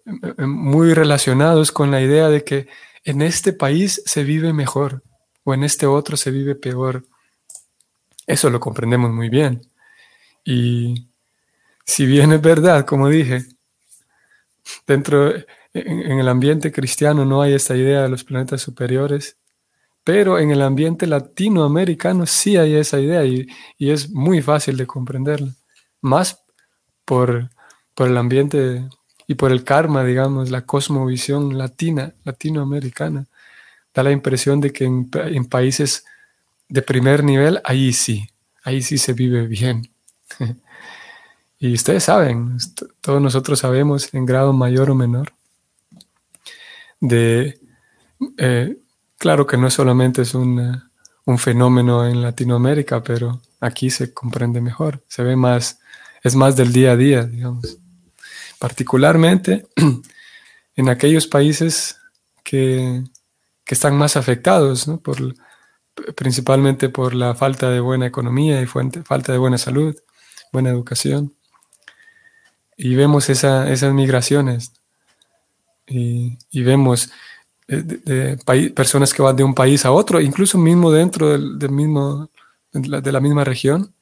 em, 0.07 0.49
muy 0.51 0.95
relacionados 0.95 1.71
con 1.71 1.91
la 1.91 2.01
idea 2.01 2.31
de 2.31 2.45
que 2.45 2.67
en 3.05 3.21
este 3.21 3.53
país 3.53 4.01
se 4.07 4.25
vive 4.25 4.55
mejor 4.55 5.03
o 5.45 5.53
en 5.53 5.65
este 5.65 5.85
otro 5.85 6.17
se 6.17 6.31
vive 6.31 6.55
peor. 6.55 7.05
Eso 8.27 8.49
lo 8.49 8.59
comprendemos 8.59 9.13
muy 9.13 9.29
bien. 9.29 9.71
Y 10.47 11.09
si 11.85 12.07
bien 12.07 12.33
es 12.33 12.41
verdad, 12.41 12.87
como 12.87 13.11
dije, 13.11 13.45
dentro, 14.87 15.35
en, 15.75 16.19
el 16.21 16.29
ambiente 16.31 16.73
cristiano 16.73 17.27
no 17.27 17.43
hay 17.43 17.53
esta 17.53 17.77
idea 17.77 18.05
de 18.05 18.09
los 18.09 18.25
planetas 18.25 18.63
superiores, 18.63 19.37
pero 20.07 20.39
en 20.39 20.53
el 20.53 20.63
ambiente 20.63 21.05
latinoamericano 21.07 22.27
sí 22.27 22.57
hay 22.57 22.77
esa 22.77 23.01
idea 23.01 23.25
y, 23.25 23.49
es 23.77 24.09
muy 24.11 24.41
fácil 24.41 24.77
de 24.77 24.87
comprenderla, 24.87 25.53
más 26.07 26.43
por, 27.05 27.51
por, 27.95 28.09
el 28.09 28.17
ambiente 28.17 28.89
y 29.27 29.35
por 29.35 29.53
el 29.53 29.65
karma, 29.65 30.05
digamos, 30.05 30.51
la 30.51 30.63
cosmovisión 30.63 31.59
latina, 31.59 32.15
latinoamericana. 32.25 33.27
Da 33.95 34.03
la 34.03 34.13
impresión 34.13 34.61
de 34.61 34.73
que 34.73 34.85
en, 34.85 35.45
países 35.49 36.05
de 36.69 36.83
primer 36.83 37.25
nivel, 37.25 37.61
ahí 37.65 37.93
sí, 37.93 38.29
ahí 38.65 38.83
sí 38.83 38.99
se 38.99 39.13
vive 39.13 39.47
bien. 39.47 39.91
y 41.59 41.75
ustedes 41.75 42.05
saben, 42.05 42.59
todos 43.01 43.21
nosotros 43.21 43.59
sabemos 43.59 44.13
en 44.15 44.27
grado 44.27 44.53
mayor 44.53 44.91
o 44.91 44.95
menor, 44.95 45.33
de 47.01 47.61
eh, 48.39 48.77
Claro 49.19 49.47
que 49.47 49.57
no 49.57 49.71
solamente 49.71 50.23
es 50.23 50.35
un, 50.35 50.83
fenómeno 51.39 52.07
en 52.07 52.23
Latinoamérica, 52.23 53.03
pero 53.03 53.41
aquí 53.61 53.91
se 53.91 54.13
comprende 54.13 54.61
mejor, 54.61 55.03
se 55.09 55.23
ve 55.25 55.37
más, 55.37 55.81
es 56.27 56.35
más 56.35 56.57
del 56.57 56.73
día 56.73 56.93
a 56.93 56.97
día, 56.97 57.25
digamos. 57.25 57.79
Particularmente 58.59 59.67
en 60.77 60.89
aquellos 60.89 61.27
países 61.27 61.99
que, 62.43 63.05
están 63.67 63.97
más 63.97 64.17
afectados, 64.17 64.89
por, 65.03 65.35
principalmente 66.15 66.89
por 66.89 67.15
la 67.15 67.35
falta 67.35 67.69
de 67.69 67.81
buena 67.81 68.07
economía 68.07 68.63
y 68.63 68.67
falta 68.67 69.33
de 69.33 69.39
buena 69.39 69.59
salud, 69.59 69.97
buena 70.53 70.71
educación. 70.71 71.35
Y 72.77 72.95
vemos 72.95 73.29
esas 73.29 73.93
migraciones 73.93 74.73
y, 75.87 76.39
y 76.51 76.63
vemos 76.63 77.11
de, 77.67 78.39
personas 78.75 79.13
que 79.13 79.23
van 79.23 79.37
de 79.37 79.45
un 79.45 79.55
país 79.55 79.85
a 79.85 79.93
otro, 79.93 80.21
incluso 80.21 80.59
mismo 80.59 80.91
dentro 80.91 81.31
del, 81.31 81.71
mismo, 81.71 82.31
de 82.73 83.13
la, 83.13 83.21
misma 83.21 83.45
región, 83.45 83.95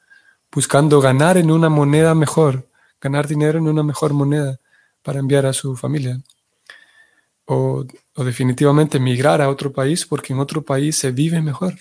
buscando 0.54 1.00
ganar 1.00 1.36
en 1.36 1.50
una 1.50 1.68
moneda 1.68 2.14
mejor, 2.14 2.68
ganar 3.00 3.26
dinero 3.26 3.58
en 3.58 3.68
una 3.68 3.82
mejor 3.82 4.12
moneda 4.12 4.58
para 5.02 5.18
enviar 5.18 5.46
a 5.46 5.52
su 5.52 5.76
familia. 5.76 6.20
O, 7.46 7.84
definitivamente 8.16 8.98
migrar 8.98 9.42
a 9.42 9.50
otro 9.50 9.72
país 9.72 10.06
porque 10.06 10.32
en 10.32 10.38
otro 10.38 10.62
país 10.62 10.96
se 10.96 11.10
vive 11.10 11.42
mejor. 11.42 11.74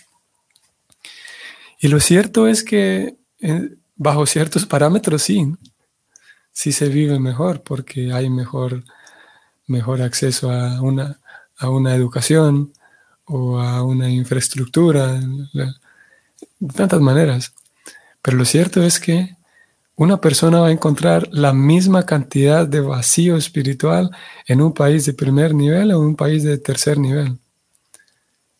Y 1.79 1.87
lo 1.87 1.99
cierto 1.99 2.47
es 2.47 2.63
que 2.63 3.15
eh, 3.39 3.69
bajo 3.95 4.25
ciertos 4.25 4.65
parámetros 4.65 5.21
sí, 5.21 5.55
sí 6.51 6.71
se 6.71 6.89
vive 6.89 7.19
mejor 7.19 7.61
porque 7.61 8.11
hay 8.11 8.29
mejor, 8.29 8.83
mejor 9.67 10.01
acceso 10.01 10.51
a 10.51 10.81
una, 10.81 11.19
a 11.57 11.69
una 11.69 11.95
educación, 11.95 12.73
o 13.25 13.59
a 13.59 13.83
una 13.83 14.09
infraestructura, 14.09 15.19
de 15.53 15.73
tantas 16.75 17.01
maneras. 17.01 17.53
Pero 18.23 18.37
lo 18.37 18.45
cierto 18.45 18.81
es 18.81 18.99
que 18.99 19.35
una 19.95 20.19
persona 20.19 20.61
va 20.61 20.67
a 20.67 20.71
encontrar 20.71 21.27
la 21.31 21.53
misma 21.53 22.05
cantidad 22.05 22.65
de 22.65 22.79
vacío 22.79 23.37
espiritual 23.37 24.09
en 24.47 24.61
un 24.61 24.73
país 24.73 25.05
de 25.05 25.13
primer 25.13 25.53
nivel 25.53 25.91
o 25.91 26.01
en 26.01 26.07
un 26.07 26.15
país 26.15 26.41
de 26.41 26.57
tercer 26.57 26.97
nivel. 26.97 27.37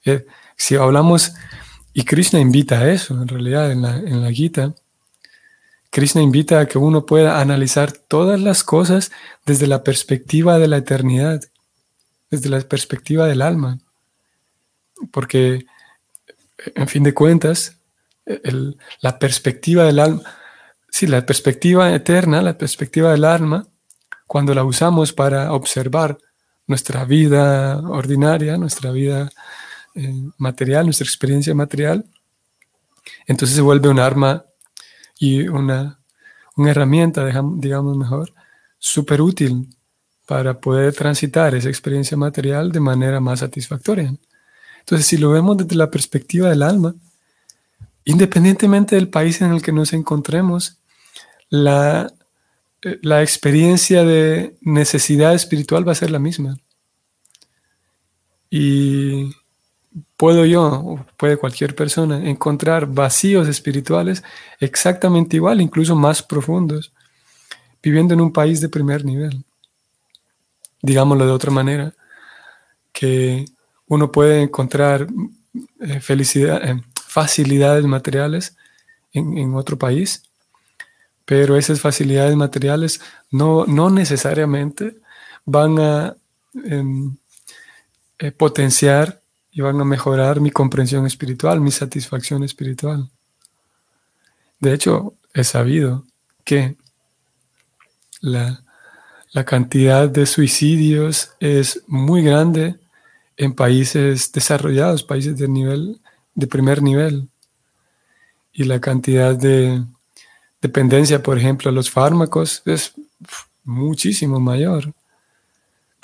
Eh, 0.05 0.25
si 0.58 0.75
hablamos, 0.75 1.34
y 1.93 2.03
Krishna 2.03 2.39
invita 2.39 2.79
a 2.79 2.91
eso 2.91 3.20
en 3.20 3.27
realidad 3.27 3.72
en 3.72 3.82
la, 3.82 3.96
en 3.96 4.22
la 4.22 4.32
Gita, 4.32 4.75
Krishna 5.89 6.22
invita 6.22 6.60
a 6.60 6.67
que 6.67 6.77
uno 6.77 7.05
pueda 7.05 7.39
analizar 7.39 7.91
todas 7.91 8.39
las 8.39 8.63
cosas 8.63 9.12
desde 9.46 9.67
la 9.67 9.84
perspectiva 9.84 10.60
de 10.60 10.67
la 10.67 10.77
eternidad, 10.77 11.41
desde 12.29 12.50
la 12.50 12.60
perspectiva 12.62 13.27
del 13.27 13.41
alma. 13.41 13.79
Porque, 15.12 15.65
en 16.75 16.88
fin 16.88 17.03
de 17.03 17.13
cuentas, 17.13 17.77
la 18.25 19.19
perspectiva 19.19 19.83
del 19.83 19.99
alma, 19.99 20.21
sí, 20.89 21.07
la 21.07 21.25
perspectiva 21.25 21.93
eterna, 21.93 22.41
la 22.41 22.57
perspectiva 22.57 23.11
del 23.11 23.25
alma, 23.25 23.67
cuando 24.27 24.53
la 24.53 24.63
usamos 24.63 25.13
para 25.13 25.51
observar 25.53 26.17
nuestra 26.67 27.03
vida 27.05 27.77
ordinaria, 27.79 28.57
nuestra 28.57 28.91
vida 28.91 29.29
eh, 29.95 30.13
material, 30.37 30.85
nuestra 30.85 31.05
experiencia 31.05 31.53
material, 31.53 32.05
entonces 33.27 33.55
se 33.55 33.61
vuelve 33.61 33.89
un 33.89 33.99
arma 33.99 34.45
y 35.19 35.47
una, 35.47 35.99
una 36.55 36.71
herramienta, 36.71 37.25
digamos 37.57 37.97
mejor, 37.97 38.33
súper 38.79 39.21
útil 39.21 39.69
para 40.25 40.59
poder 40.59 40.93
transitar 40.93 41.53
esa 41.55 41.69
experiencia 41.69 42.17
material 42.17 42.71
de 42.71 42.79
manera 42.79 43.19
más 43.19 43.39
satisfactoria. 43.39 44.13
Entonces, 44.79 45.07
si 45.07 45.17
lo 45.17 45.31
vemos 45.31 45.57
desde 45.57 45.75
la 45.75 45.89
perspectiva 45.89 46.49
del 46.49 46.63
alma, 46.63 46.95
independientemente 48.05 48.95
del 48.95 49.10
país 49.10 49.41
en 49.41 49.53
el 49.53 49.62
que 49.62 49.72
nos 49.72 49.93
encontremos, 49.93 50.79
la, 51.50 52.12
eh, 52.81 53.00
la 53.01 53.22
experiencia 53.22 54.03
de 54.03 54.55
necesidad 54.62 55.33
espiritual 55.33 55.88
va 55.88 55.93
a 55.93 55.95
ser 55.95 56.12
la 56.12 56.19
misma. 56.19 56.57
Y 58.50 59.31
puedo 60.17 60.45
yo, 60.45 60.63
o 60.63 61.05
puede 61.17 61.38
cualquier 61.38 61.75
persona, 61.75 62.29
encontrar 62.29 62.88
vacíos 62.88 63.48
espirituales 63.48 64.24
exactamente 64.60 65.38
igual, 65.38 65.62
incluso 65.62 65.95
más 65.95 66.22
profundos, 66.22 66.93
viviendo 67.81 68.13
en 68.13 68.22
un 68.22 68.31
país 68.31 68.62
de 68.62 68.69
primer 68.69 69.05
nivel. 69.05 69.43
Digámoslo 70.81 71.25
de 71.25 71.31
otra 71.31 71.51
manera, 71.51 71.93
que 72.91 73.45
uno 73.88 74.12
puede 74.12 74.41
encontrar 74.41 75.07
eh, 75.79 76.00
felicidad, 76.00 76.63
eh, 76.63 76.81
facilidades 77.13 77.86
materiales 77.86 78.58
en, 79.13 79.53
otro 79.53 79.77
país, 79.77 80.24
pero 81.25 81.55
esas 81.55 81.79
facilidades 81.79 82.36
materiales 82.36 83.01
no, 83.29 83.67
no 83.67 83.91
necesariamente 83.91 84.96
van 85.46 85.79
a 85.79 86.15
em, 86.55 87.15
eh, 88.17 88.32
potenciar 88.32 89.22
y 89.51 89.62
van 89.62 89.79
a 89.79 89.86
mejorar 89.86 90.41
mi 90.41 90.50
comprensión 90.50 91.05
espiritual, 91.05 91.62
mi 91.62 91.70
satisfacción 91.70 92.43
espiritual. 92.43 93.08
De 94.60 94.74
hecho, 94.74 95.13
he 95.36 95.43
sabido 95.43 96.05
que 96.43 96.77
la, 98.22 98.63
la 99.34 99.46
cantidad 99.46 100.10
de 100.10 100.25
suicidios 100.25 101.29
es 101.39 101.84
muy 101.86 102.24
grande 102.24 102.79
en 103.38 103.53
países 103.53 104.32
desarrollados, 104.32 105.03
países 105.03 105.38
de 105.38 105.48
nivel, 105.48 106.01
de 106.35 106.47
primer 106.47 106.81
nivel. 106.81 107.29
Y 108.51 108.65
la 108.65 108.79
cantidad 108.79 109.35
de 109.35 109.84
dependencia, 110.62 111.23
por 111.23 111.38
ejemplo, 111.38 111.69
a 111.69 111.73
los 111.73 111.89
fármacos 111.89 112.62
es 112.65 112.93
muchísimo 113.63 114.39
mayor 114.39 114.93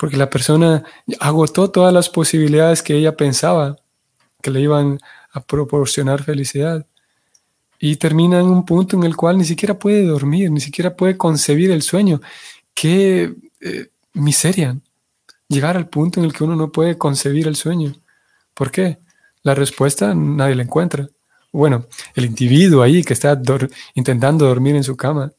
porque 0.00 0.16
la 0.16 0.30
persona 0.30 0.82
agotó 1.20 1.70
todas 1.70 1.92
las 1.92 2.08
posibilidades 2.08 2.82
que 2.82 2.96
ella 2.96 3.18
pensaba 3.18 3.76
que 4.40 4.50
le 4.50 4.62
iban 4.62 4.98
a 5.30 5.42
proporcionar 5.42 6.22
felicidad. 6.22 6.86
Y 7.78 7.96
termina 7.96 8.40
en 8.40 8.46
un 8.46 8.64
punto 8.64 8.96
en 8.96 9.04
el 9.04 9.14
cual 9.14 9.36
ni 9.36 9.44
siquiera 9.44 9.78
puede 9.78 10.06
dormir, 10.06 10.50
ni 10.50 10.60
siquiera 10.60 10.96
puede 10.96 11.18
concebir 11.18 11.70
el 11.70 11.82
sueño. 11.82 12.22
Qué 12.72 13.34
eh, 13.60 13.88
miseria 14.14 14.78
llegar 15.48 15.76
al 15.76 15.90
punto 15.90 16.18
en 16.18 16.24
el 16.24 16.32
que 16.32 16.44
uno 16.44 16.56
no 16.56 16.72
puede 16.72 16.96
concebir 16.96 17.46
el 17.46 17.56
sueño. 17.56 17.92
¿Por 18.54 18.70
qué? 18.70 19.00
La 19.42 19.54
respuesta 19.54 20.14
nadie 20.14 20.54
la 20.54 20.62
encuentra. 20.62 21.08
Bueno, 21.52 21.86
el 22.14 22.26
individuo 22.26 22.82
ahí 22.82 23.02
que 23.02 23.14
está 23.14 23.40
intentando 23.94 24.46
dormir 24.46 24.76
en 24.76 24.84
su 24.84 24.96
cama, 24.96 25.32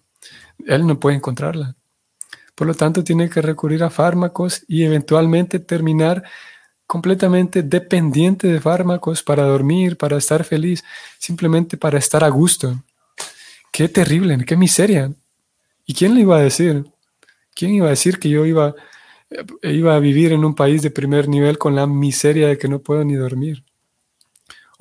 él 0.65 0.85
no 0.85 0.99
puede 0.99 1.15
encontrarla. 1.15 1.75
Por 2.55 2.67
lo 2.67 2.73
tanto, 2.73 3.03
tiene 3.03 3.29
que 3.29 3.41
recurrir 3.41 3.83
a 3.83 3.89
fármacos 3.89 4.63
y 4.67 4.83
eventualmente 4.83 5.59
terminar 5.59 6.23
completamente 6.85 7.63
dependiente 7.63 8.47
de 8.47 8.59
fármacos 8.59 9.23
para 9.23 9.43
dormir, 9.43 9.97
para 9.97 10.17
estar 10.17 10.43
feliz, 10.43 10.83
simplemente 11.17 11.77
para 11.77 11.97
estar 11.97 12.23
a 12.23 12.29
gusto. 12.29 12.83
Qué 13.71 13.87
terrible, 13.87 14.43
qué 14.45 14.57
miseria. 14.57 15.11
¿Y 15.85 15.93
quién 15.93 16.13
le 16.13 16.21
iba 16.21 16.37
a 16.37 16.41
decir? 16.41 16.85
¿Quién 17.55 17.71
iba 17.71 17.87
a 17.87 17.91
decir 17.91 18.19
que 18.19 18.29
yo 18.29 18.45
iba, 18.45 18.75
eh, 19.29 19.71
iba 19.71 19.95
a 19.95 19.99
vivir 19.99 20.33
en 20.33 20.43
un 20.43 20.53
país 20.53 20.81
de 20.81 20.91
primer 20.91 21.29
nivel 21.29 21.57
con 21.57 21.75
la 21.75 21.87
miseria 21.87 22.49
de 22.49 22.57
que 22.57 22.67
no 22.67 22.79
puedo 22.79 23.05
ni 23.05 23.15
dormir? 23.15 23.63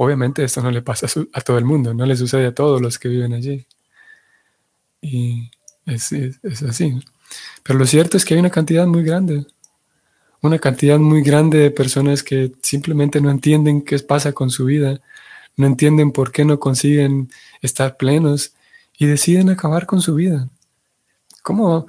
Obviamente 0.03 0.43
esto 0.43 0.63
no 0.63 0.71
le 0.71 0.81
pasa 0.81 1.07
a, 1.35 1.41
todo 1.43 1.59
el 1.59 1.67
mundo, 1.67 1.93
no 1.93 2.07
le 2.07 2.17
sucede 2.17 2.47
a 2.47 2.55
todos 2.55 2.81
los 2.81 2.99
que 2.99 3.11
viven 3.11 3.35
allí. 3.35 3.67
Y 5.03 5.51
es, 5.85 6.11
así. 6.67 6.99
Pero 7.63 7.79
lo 7.79 7.85
cierto 7.85 8.17
es 8.17 8.25
que 8.25 8.33
hay 8.33 8.41
una 8.41 8.49
cantidad 8.49 8.87
muy 8.87 9.03
grande, 9.05 9.45
una 10.41 10.59
cantidad 10.59 10.99
muy 10.99 11.21
grande 11.21 11.59
de 11.59 11.71
personas 11.71 12.23
que 12.23 12.51
simplemente 12.63 13.21
no 13.21 13.31
entienden 13.31 13.83
qué 13.83 13.99
pasa 13.99 14.33
con 14.33 14.49
su 14.49 14.65
vida, 14.65 15.03
no 15.55 15.67
entienden 15.67 16.13
por 16.13 16.33
qué 16.33 16.47
no 16.47 16.59
consiguen 16.59 17.29
estar 17.61 17.99
plenos 17.99 18.55
y 18.97 19.05
deciden 19.05 19.51
acabar 19.51 19.85
con 19.85 20.01
su 20.01 20.15
vida. 20.15 20.49
¿Cómo? 21.43 21.89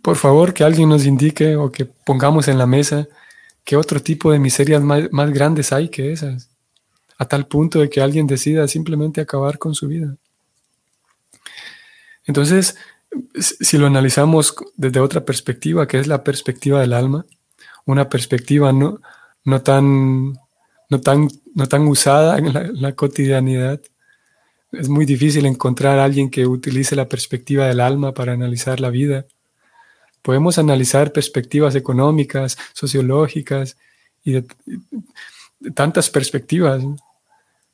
Por 0.00 0.16
favor, 0.16 0.54
que 0.54 0.64
alguien 0.64 0.88
nos 0.88 1.04
indique 1.04 1.56
o 1.56 1.70
que 1.70 1.84
pongamos 1.84 2.48
en 2.48 2.56
la 2.56 2.66
mesa 2.66 3.06
qué 3.64 3.76
otro 3.76 4.00
tipo 4.00 4.32
de 4.32 4.38
miserias 4.38 4.82
más 4.82 5.30
grandes 5.30 5.74
hay 5.74 5.90
que 5.90 6.10
esas, 6.10 6.51
a 7.18 7.26
tal 7.26 7.46
punto 7.46 7.80
de 7.80 7.90
que 7.90 8.00
alguien 8.00 8.26
decida 8.26 8.66
simplemente 8.68 9.20
acabar 9.20 9.58
con 9.58 9.74
su 9.74 9.88
vida. 9.88 10.16
Entonces, 12.26 12.76
si 13.36 13.78
lo 13.78 13.86
analizamos 13.86 14.54
desde 14.76 15.00
otra 15.00 15.24
perspectiva, 15.24 15.86
que 15.86 15.98
es 15.98 16.06
la 16.06 16.24
perspectiva 16.24 16.80
del 16.80 16.92
alma, 16.92 17.24
una 17.84 18.08
perspectiva 18.08 18.72
no, 18.72 19.00
no, 19.44 19.62
tan, 19.62 20.32
no, 20.88 21.00
tan, 21.00 21.28
no 21.54 21.66
tan 21.68 21.82
usada 21.88 22.38
en 22.38 22.80
la, 22.80 22.92
cotidianidad, 22.94 23.80
es 24.70 24.88
muy 24.88 25.04
difícil 25.04 25.46
encontrar 25.46 25.98
a 25.98 26.04
alguien 26.04 26.30
que 26.30 26.46
utilice 26.46 26.96
la 26.96 27.08
perspectiva 27.08 27.66
del 27.66 27.80
alma 27.80 28.14
para 28.14 28.32
analizar 28.32 28.80
la 28.80 28.90
vida. 28.90 29.26
Podemos 30.22 30.58
analizar 30.58 31.12
perspectivas 31.12 31.74
económicas, 31.74 32.56
sociológicas 32.72 33.76
y 34.24 34.32
de, 34.32 34.46
tantas 35.74 36.10
perspectivas, 36.10 36.82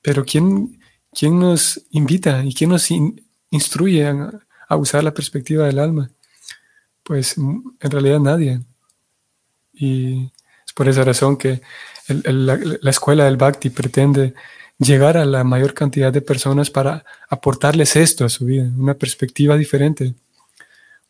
pero 0.03 0.25
¿quién, 0.25 0.81
¿quién, 1.13 1.39
nos 1.39 1.83
invita 1.91 2.45
y 2.45 2.55
quién 2.55 2.71
nos 2.71 2.89
instruye 3.51 4.07
a, 4.07 4.77
usar 4.77 5.05
la 5.05 5.15
perspectiva 5.15 5.67
del 5.67 5.79
alma? 5.79 6.11
Pues 7.03 7.37
en 7.37 7.91
realidad 7.91 8.21
nadie. 8.21 8.61
Y 9.73 10.31
es 10.67 10.73
por 10.75 10.89
esa 10.89 11.05
razón 11.05 11.37
que 11.37 11.63
la, 12.09 12.91
escuela 12.91 13.25
del 13.25 13.37
Bhakti 13.37 13.71
pretende 13.71 14.35
llegar 14.79 15.17
a 15.17 15.25
la 15.25 15.45
mayor 15.45 15.75
cantidad 15.75 16.13
de 16.13 16.23
personas 16.23 16.71
para 16.71 17.05
aportarles 17.29 17.97
esto 17.97 18.25
a 18.25 18.29
su 18.29 18.45
vida, 18.45 18.71
una 18.77 18.95
perspectiva 18.95 19.57
diferente, 19.57 20.15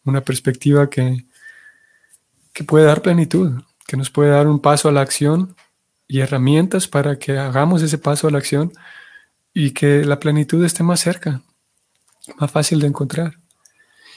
una 0.04 0.22
perspectiva 0.22 0.88
que, 0.88 1.24
que 2.52 2.64
puede 2.64 2.86
dar 2.86 3.02
plenitud, 3.02 3.62
que 3.86 3.96
nos 3.96 4.10
puede 4.10 4.30
dar 4.30 4.46
un 4.46 4.60
paso 4.60 4.88
a 4.88 4.92
la 4.92 5.02
acción 5.02 5.54
y 6.08 6.20
herramientas 6.20 6.88
para 6.88 7.18
que 7.18 7.38
hagamos 7.38 7.82
ese 7.82 7.98
paso 7.98 8.26
a 8.26 8.30
la 8.30 8.38
acción 8.38 8.72
y 9.52 9.72
que 9.72 10.04
la 10.04 10.18
plenitud 10.18 10.64
esté 10.64 10.82
más 10.82 11.00
cerca, 11.00 11.42
más 12.38 12.50
fácil 12.50 12.80
de 12.80 12.86
encontrar. 12.86 13.38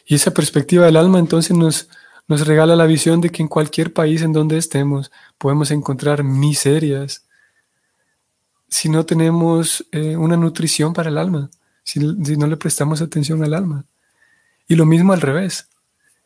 Y 0.05 0.15
esa 0.15 0.31
perspectiva 0.31 0.85
del 0.85 0.97
alma 0.97 1.19
entonces 1.19 1.55
nos, 1.55 1.89
nos 2.27 2.47
regala 2.47 2.75
la 2.75 2.85
visión 2.85 3.19
de 3.21 3.29
que 3.29 3.43
en 3.43 3.49
cualquier 3.49 3.91
país 3.93 4.21
en 4.21 4.33
donde 4.33 4.57
estemos 4.57 5.11
podemos 5.37 5.69
encontrar 5.69 6.23
miserias 6.23 7.25
si 8.69 8.87
no 8.87 9.05
tenemos 9.05 9.85
eh, 9.91 10.15
una 10.15 10.37
nutrición 10.37 10.93
para 10.93 11.09
el 11.09 11.17
alma, 11.17 11.49
si, 11.83 11.99
si 12.23 12.37
no 12.37 12.47
le 12.47 12.55
prestamos 12.55 13.01
atención 13.01 13.43
al 13.43 13.53
alma. 13.53 13.83
Y 14.67 14.75
lo 14.75 14.85
mismo 14.85 15.11
al 15.11 15.19
revés. 15.19 15.67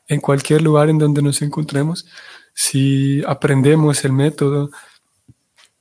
En 0.07 0.21
cualquier 0.21 0.61
lugar 0.61 0.89
en 0.89 0.99
donde 0.99 1.23
nos 1.23 1.41
encontremos, 1.41 2.05
si 2.53 3.23
aprendemos 3.25 4.05
el 4.05 4.13
método 4.13 4.69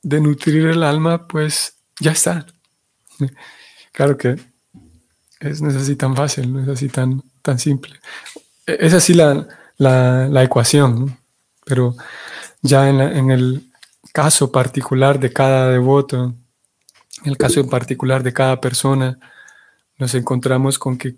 de 0.05 0.21
nutrir 0.21 0.67
el 0.67 0.83
alma, 0.83 1.27
pues 1.27 1.77
ya 1.99 2.11
está. 2.11 2.45
Claro 3.91 4.15
que 4.17 4.35
es, 5.39 5.63
no 5.63 5.69
es 5.69 5.75
así 5.75 5.95
tan 5.95 6.15
fácil, 6.15 6.53
no 6.53 6.61
es 6.61 6.69
así 6.69 6.89
tan, 6.89 7.23
tan 7.41 7.57
simple. 7.57 7.99
Es 8.67 8.93
así 8.93 9.15
la, 9.15 9.47
la, 9.77 10.43
ecuación, 10.43 11.17
pero 11.65 11.95
ya 12.61 12.87
en, 12.87 13.01
en, 13.01 13.31
el 13.31 13.71
caso 14.13 14.51
particular 14.51 15.19
de 15.19 15.33
cada 15.33 15.71
devoto, 15.71 16.35
en 17.23 17.31
el 17.31 17.37
caso 17.37 17.59
en 17.59 17.69
particular 17.69 18.21
de 18.21 18.33
cada 18.33 18.61
persona, 18.61 19.17
nos 19.97 20.13
encontramos 20.13 20.77
con 20.77 20.99
que 20.99 21.15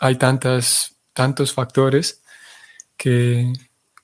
hay 0.00 0.16
tantas, 0.16 0.94
tantos 1.12 1.52
factores 1.52 2.22
que 2.96 3.52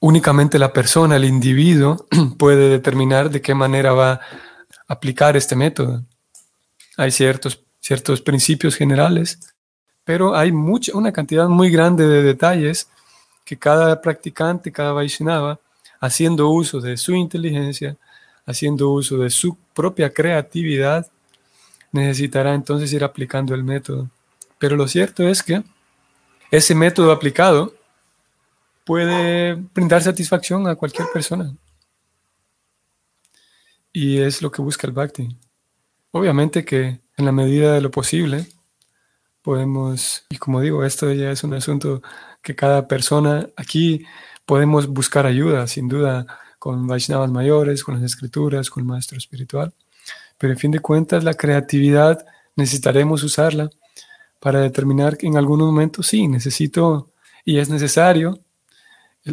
únicamente 0.07 0.61
la 0.61 0.73
persona, 0.73 1.17
el 1.17 1.25
individuo, 1.25 2.07
puede 2.39 2.69
determinar 2.69 3.29
de 3.29 3.41
qué 3.41 3.55
manera 3.55 3.93
va 3.93 4.13
a 4.13 4.21
aplicar 4.87 5.37
este 5.37 5.57
método. 5.57 6.05
Hay 6.97 7.11
ciertos, 7.11 7.65
ciertos 7.81 8.21
principios 8.21 8.77
generales, 8.77 9.41
pero 10.05 10.37
hay 10.37 10.53
mucha, 10.53 10.97
una 10.97 11.11
cantidad 11.11 11.49
muy 11.49 11.71
grande 11.71 12.07
de 12.07 12.23
detalles 12.23 12.89
que 13.45 13.57
cada 13.57 14.01
practicante, 14.01 14.71
cada 14.71 14.93
Vaishnava, 14.93 15.59
haciendo 16.01 16.51
uso 16.51 16.81
de 16.81 16.97
su 16.97 17.13
inteligencia, 17.15 17.97
haciendo 18.47 18.91
uso 18.91 19.19
de 19.19 19.31
su 19.31 19.57
propia 19.75 20.11
creatividad, 20.11 21.09
necesitará 21.91 22.55
entonces 22.55 22.93
ir 22.93 23.03
aplicando 23.03 23.57
el 23.57 23.65
método. 23.65 24.09
Pero 24.59 24.77
lo 24.77 24.87
cierto 24.87 25.27
es 25.29 25.43
que 25.43 25.65
ese 26.53 26.77
método 26.77 27.11
aplicado 27.11 27.75
puede 28.87 29.57
brindar 29.75 30.01
satisfacción 30.01 30.69
a 30.69 30.77
cualquier 30.77 31.09
persona. 31.13 31.53
Y 33.93 34.19
es 34.21 34.43
lo 34.43 34.53
que 34.53 34.63
busca 34.63 34.87
el 34.87 34.93
bhakti. 34.93 35.37
Obviamente 36.13 36.65
que 36.65 37.01
en 37.17 37.25
la 37.25 37.33
medida 37.33 37.75
de 37.75 37.81
lo 37.81 37.91
posible 37.91 38.47
podemos, 39.43 40.25
y 40.31 40.37
como 40.37 40.61
digo, 40.61 40.85
esto 40.85 41.13
ya 41.13 41.33
es 41.33 41.43
un 41.43 41.55
asunto 41.55 42.01
que 42.43 42.55
cada 42.55 42.87
persona 42.87 43.49
aquí 43.57 44.07
podemos 44.45 44.87
buscar 44.87 45.27
ayuda, 45.27 45.67
sin 45.67 45.89
duda, 45.89 46.25
con 46.61 46.87
Vaishnavas 46.87 47.33
mayores, 47.33 47.83
con 47.83 47.95
las 47.95 48.05
escrituras, 48.05 48.71
con 48.71 48.87
maestro 48.87 49.19
espiritual. 49.19 49.75
Pero 50.39 50.53
en 50.53 50.59
fin 50.61 50.71
de 50.71 50.79
cuentas, 50.79 51.25
la 51.25 51.35
creatividad 51.35 52.25
necesitaremos 52.55 53.25
usarla 53.25 53.69
para 54.39 54.61
determinar 54.61 55.17
que 55.17 55.27
en 55.27 55.37
algún 55.37 55.59
momento 55.59 56.05
sí, 56.05 56.29
necesito 56.29 57.11
y 57.45 57.59
es 57.59 57.69
necesario 57.69 58.46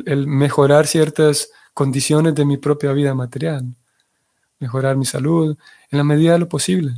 el, 0.05 0.27
mejorar 0.27 0.87
ciertas 0.87 1.49
condiciones 1.73 2.35
de 2.35 2.45
mi 2.45 2.57
propia 2.57 2.91
vida 2.93 3.13
material, 3.13 3.65
mejorar 4.59 4.95
mi 4.95 5.05
salud 5.05 5.57
en 5.89 5.97
la 5.97 6.03
medida 6.03 6.33
de 6.33 6.39
lo 6.39 6.49
posible. 6.49 6.93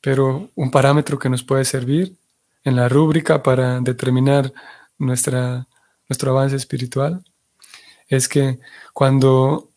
Pero 0.00 0.50
un 0.54 0.70
parámetro 0.70 1.18
que 1.18 1.28
nos 1.28 1.42
puede 1.42 1.64
servir 1.64 2.16
en 2.64 2.76
la 2.76 2.88
rúbrica 2.88 3.42
para 3.42 3.80
determinar 3.80 4.52
nuestra, 4.98 5.66
nuestro 6.08 6.30
avance 6.32 6.56
espiritual 6.56 7.22
es 8.08 8.28
que 8.28 8.58
cuando, 8.92 9.70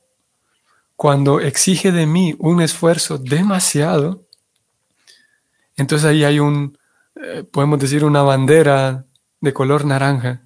cuando 0.95 1.39
exige 1.39 1.91
de 1.91 2.05
mí 2.05 2.35
un 2.39 2.61
esfuerzo 2.61 3.17
demasiado, 3.17 4.23
entonces 5.75 6.07
ahí 6.07 6.23
hay 6.23 6.39
un, 6.39 6.77
eh, 7.15 7.43
podemos 7.43 7.79
decir, 7.79 8.03
una 8.03 8.23
bandera 8.23 9.05
de 9.39 9.53
color 9.53 9.85
naranja 9.85 10.41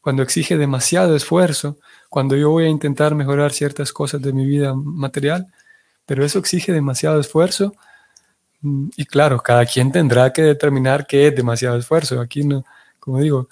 cuando 0.00 0.22
exige 0.22 0.56
demasiado 0.56 1.14
esfuerzo, 1.14 1.78
cuando 2.08 2.36
yo 2.36 2.50
voy 2.50 2.64
a 2.64 2.68
intentar 2.68 3.14
mejorar 3.14 3.52
ciertas 3.52 3.92
cosas 3.92 4.22
de 4.22 4.32
mi 4.32 4.46
vida 4.46 4.74
material, 4.74 5.46
pero 6.06 6.24
eso 6.24 6.38
exige 6.38 6.72
demasiado 6.72 7.20
esfuerzo. 7.20 7.74
Mm, 8.62 8.88
y 8.96 9.04
claro, 9.04 9.38
cada 9.40 9.64
quien 9.66 9.92
tendrá 9.92 10.32
que 10.32 10.42
determinar 10.42 11.06
qué 11.06 11.28
es 11.28 11.36
demasiado 11.36 11.76
esfuerzo. 11.76 12.20
Aquí 12.20 12.44
no, 12.44 12.64
como 12.98 13.20
digo, 13.20 13.48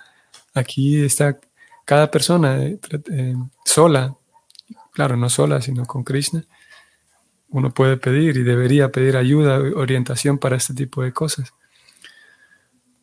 aquí 0.55 1.05
está 1.05 1.39
cada 1.85 2.11
persona 2.11 2.63
eh, 2.65 2.79
eh, 3.13 3.35
sola, 3.65 4.15
claro, 4.93 5.17
no 5.17 5.31
sola, 5.31 5.63
sino 5.63 5.87
con 5.87 6.05
Krishna. 6.05 6.45
Uno 7.51 7.73
puede 7.73 7.97
pedir 7.97 8.37
y 8.37 8.43
debería 8.43 8.91
pedir 8.91 9.17
ayuda, 9.17 9.59
orientación 9.59 10.39
para 10.39 10.57
este 10.57 10.75
tipo 10.75 11.03
de 11.03 11.13
cosas. 11.13 11.53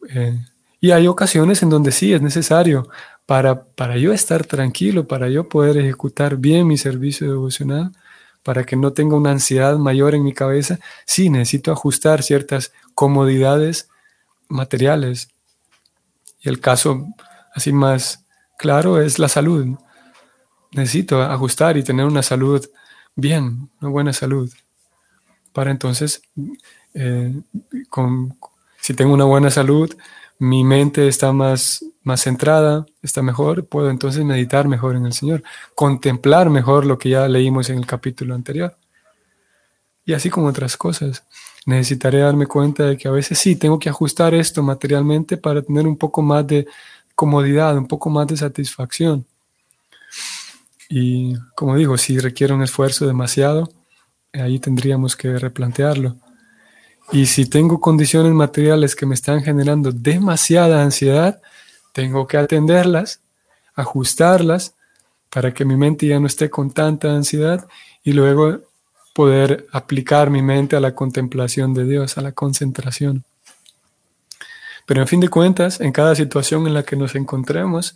Eh, 0.10 0.40
y 0.80 0.92
hay 0.92 1.08
ocasiones 1.08 1.64
en 1.64 1.70
donde 1.70 1.92
sí 1.92 2.14
es 2.14 2.22
necesario 2.22 2.88
para, 3.26 3.64
para 3.66 3.98
yo 3.98 4.14
estar 4.14 4.46
tranquilo, 4.46 5.08
para 5.08 5.30
yo 5.30 5.50
poder 5.50 5.78
ejecutar 5.78 6.38
bien 6.38 6.68
mi 6.68 6.78
servicio 6.78 7.28
devocional, 7.28 7.92
para 8.44 8.64
que 8.64 8.76
no 8.76 8.94
tenga 8.94 9.16
una 9.16 9.32
ansiedad 9.32 9.78
mayor 9.78 10.14
en 10.14 10.24
mi 10.24 10.34
cabeza, 10.34 10.80
sí 11.06 11.30
necesito 11.30 11.72
ajustar 11.72 12.22
ciertas 12.22 12.72
comodidades 12.94 13.90
materiales. 14.48 15.30
Y 16.42 16.50
el 16.50 16.60
caso 16.60 17.08
así 17.54 17.74
más 17.74 18.24
claro 18.58 19.02
es 19.02 19.18
la 19.18 19.30
salud. 19.30 19.78
Necesito 20.72 21.22
ajustar 21.22 21.78
y 21.78 21.84
tener 21.84 22.06
una 22.06 22.22
salud 22.22 22.64
bien, 23.16 23.70
una 23.82 23.90
buena 23.90 24.14
salud. 24.14 24.52
Para 25.54 25.72
entonces, 25.72 26.22
eh, 26.94 27.34
si 28.82 28.94
tengo 28.94 29.14
una 29.14 29.24
buena 29.24 29.50
salud, 29.50 29.96
mi 30.38 30.64
mente 30.64 31.08
está 31.08 31.32
más, 31.32 31.84
más 32.06 32.22
centrada, 32.22 32.86
está 33.02 33.22
mejor, 33.22 33.66
puedo 33.66 33.90
entonces 33.90 34.24
meditar 34.24 34.68
mejor 34.68 34.96
en 34.96 35.08
el 35.08 35.14
Señor, 35.14 35.44
contemplar 35.74 36.50
mejor 36.50 36.86
lo 36.86 36.98
que 36.98 37.10
ya 37.10 37.28
leímos 37.28 37.70
en 37.70 37.80
el 37.80 37.86
capítulo 37.86 38.36
anterior. 38.36 38.78
Y 40.06 40.14
así 40.14 40.30
como 40.30 40.48
otras 40.48 40.78
cosas. 40.78 41.24
Necesitaré 41.66 42.20
darme 42.20 42.46
cuenta 42.46 42.84
de 42.86 42.96
que 42.96 43.08
a 43.08 43.12
veces 43.12 43.40
sí, 43.40 43.56
tengo 43.56 43.80
que 43.80 43.90
ajustar 43.90 44.36
esto 44.36 44.62
materialmente 44.62 45.36
para 45.36 45.64
tener 45.64 45.88
un 45.88 45.98
poco 45.98 46.22
más 46.22 46.46
de 46.46 46.68
comodidad, 47.16 47.76
un 47.76 47.88
poco 47.88 48.12
más 48.12 48.28
de 48.28 48.38
satisfacción. 48.38 49.26
Y 50.88 51.36
como 51.56 51.76
digo, 51.76 51.98
si 51.98 52.20
requiere 52.20 52.54
un 52.54 52.62
esfuerzo 52.62 53.08
demasiado, 53.08 53.68
ahí 54.32 54.60
tendríamos 54.60 55.16
que 55.16 55.40
replantearlo. 55.40 56.18
Y 57.12 57.26
si 57.26 57.48
tengo 57.48 57.80
condiciones 57.80 58.34
materiales 58.34 58.96
que 58.96 59.08
me 59.08 59.16
están 59.16 59.42
generando 59.42 59.92
demasiada 59.92 60.84
ansiedad, 60.84 61.42
tengo 61.96 62.28
que 62.28 62.36
atenderlas, 62.36 63.22
ajustarlas 63.74 64.74
para 65.30 65.54
que 65.54 65.64
mi 65.64 65.78
mente 65.78 66.06
ya 66.06 66.20
no 66.20 66.28
esté 66.28 66.50
con 66.50 66.72
tanta 66.72 67.16
ansiedad 67.16 67.70
y 68.04 68.12
luego 68.12 68.60
poder 69.14 69.66
aplicar 69.72 70.30
mi 70.30 70.42
mente 70.42 70.76
a 70.76 70.82
la 70.82 70.94
contemplación 70.94 71.74
de 71.74 71.86
Dios, 71.86 72.18
a 72.18 72.22
la 72.22 72.34
concentración. 72.34 73.24
Pero 74.86 75.00
en 75.00 75.08
fin 75.08 75.22
de 75.22 75.30
cuentas, 75.30 75.80
en 75.80 75.94
cada 75.94 76.16
situación 76.16 76.68
en 76.68 76.74
la 76.74 76.84
que 76.84 76.98
nos 76.98 77.16
encontremos, 77.16 77.96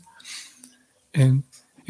en, 1.12 1.43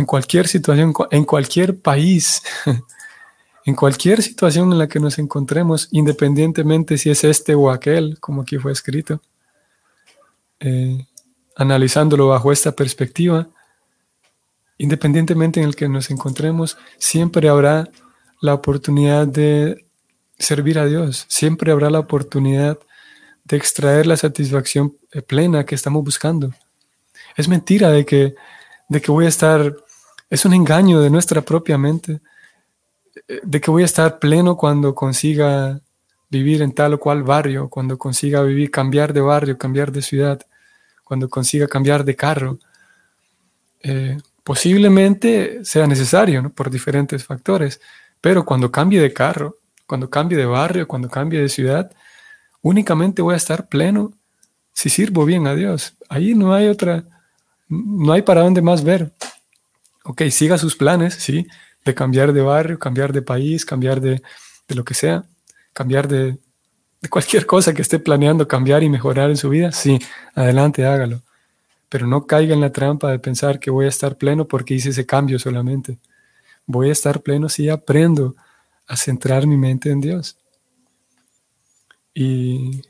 cualquier 0.07 0.47
situación, 0.47 0.95
en 1.11 1.25
cualquier 1.25 1.79
país, 1.79 2.41
en 3.65 3.75
cualquier 3.75 4.23
situación 4.23 4.71
en 4.71 4.79
la 4.79 4.87
que 4.87 4.99
nos 4.99 5.19
encontremos, 5.19 5.89
independientemente 5.91 6.97
si 6.97 7.11
es 7.11 7.23
este 7.23 7.53
o 7.53 7.69
aquel, 7.69 8.19
como 8.19 8.41
aquí 8.41 8.57
fue 8.57 8.71
escrito, 8.71 9.21
eh, 10.59 11.05
analizándolo 11.59 12.29
bajo 12.29 12.51
esta 12.51 12.71
perspectiva, 12.71 13.47
independientemente 14.77 15.59
en 15.59 15.67
el 15.67 15.75
que 15.75 15.89
nos 15.89 16.09
encontremos, 16.09 16.77
siempre 16.97 17.49
habrá 17.49 17.89
la 18.41 18.53
oportunidad 18.53 19.27
de 19.27 19.85
servir 20.37 20.79
a 20.79 20.85
Dios, 20.85 21.25
siempre 21.27 21.73
habrá 21.73 21.89
la 21.89 21.99
oportunidad 21.99 22.79
de 23.43 23.57
extraer 23.57 24.07
la 24.07 24.15
satisfacción 24.15 24.95
eh, 25.11 25.21
plena 25.21 25.65
que 25.65 25.75
estamos 25.75 26.01
buscando. 26.01 26.53
Es 27.35 27.49
mentira 27.49 27.89
de 27.89 28.05
que, 28.05 28.35
de 28.87 29.01
que 29.01 29.11
voy 29.11 29.25
a 29.25 29.29
estar, 29.29 29.75
es 30.29 30.45
un 30.45 30.53
engaño 30.53 31.01
de 31.01 31.09
nuestra 31.09 31.41
propia 31.41 31.77
mente 31.77 32.21
de 33.43 33.59
que 33.59 33.69
voy 33.69 33.83
a 33.83 33.85
estar 33.85 34.17
pleno 34.19 34.55
cuando 34.55 34.95
consiga 34.95 35.81
vivir 36.29 36.61
en 36.61 36.71
tal 36.71 36.93
o 36.93 36.99
cual 36.99 37.23
barrio, 37.23 37.69
cuando 37.69 37.97
consiga 37.97 38.41
vivir, 38.43 38.71
cambiar 38.71 39.11
de 39.11 39.19
barrio, 39.19 39.57
cambiar 39.57 39.91
de 39.91 40.01
ciudad, 40.01 40.41
cuando 41.09 41.27
consiga 41.27 41.67
cambiar 41.67 42.05
de 42.05 42.15
carro. 42.15 42.59
Eh, 43.81 44.15
posiblemente 44.43 45.65
sea 45.65 45.87
necesario 45.87 46.51
por 46.51 46.69
diferentes 46.69 47.23
factores, 47.25 47.81
pero 48.21 48.45
cuando 48.45 48.71
cambie 48.71 49.01
de 49.01 49.11
carro, 49.11 49.55
cuando 49.87 50.07
cambie 50.07 50.37
de 50.37 50.45
barrio, 50.45 50.87
cuando 50.87 51.09
cambie 51.09 51.41
de 51.41 51.49
ciudad, 51.49 51.91
únicamente 52.61 53.23
voy 53.23 53.33
a 53.33 53.37
estar 53.37 53.67
pleno 53.67 54.13
si 54.71 54.89
sirvo 54.89 55.25
bien 55.25 55.47
a 55.47 55.55
Dios. 55.55 55.95
Ahí 56.09 56.35
no 56.35 56.53
hay 56.53 56.67
otra, 56.67 57.03
no 57.67 58.13
hay 58.13 58.21
para 58.21 58.41
dónde 58.41 58.61
más 58.61 58.83
ver. 58.83 59.11
Ok, 60.03 60.21
siga 60.29 60.59
sus 60.59 60.75
planes, 60.75 61.15
sí, 61.15 61.47
de 61.85 61.95
cambiar 61.95 62.33
de 62.33 62.41
barrio, 62.41 62.77
cambiar 62.77 63.13
de 63.13 63.23
país, 63.23 63.65
cambiar 63.65 63.99
de, 63.99 64.21
lo 64.67 64.83
que 64.83 64.93
sea, 64.93 65.23
cambiar 65.73 66.07
de, 66.07 66.37
cualquier 67.07 67.45
cosa 67.45 67.73
que 67.73 67.81
esté 67.81 67.99
planeando 67.99 68.47
cambiar 68.47 68.83
y 68.83 68.89
mejorar 68.89 69.29
en 69.29 69.37
su 69.37 69.49
vida, 69.49 69.71
sí, 69.71 69.99
adelante, 70.35 70.85
hágalo. 70.85 71.21
Pero 71.87 72.07
no 72.07 72.27
caiga 72.27 72.53
en 72.53 72.61
la 72.61 72.71
trampa 72.71 73.09
de 73.09 73.19
pensar 73.19 73.59
que 73.59 73.71
voy 73.71 73.85
a 73.85 73.89
estar 73.89 74.17
pleno 74.17 74.45
porque 74.45 74.73
hice 74.73 74.89
ese 74.89 75.05
cambio 75.05 75.39
solamente. 75.39 75.97
Voy 76.65 76.89
a 76.89 76.91
estar 76.91 77.21
pleno 77.21 77.49
si 77.49 77.69
aprendo 77.69 78.35
a 78.87 78.95
centrar 78.95 79.47
mi 79.47 79.57
mente 79.57 79.89
en 79.89 80.01
Dios. 80.01 80.37
Y 82.13 82.81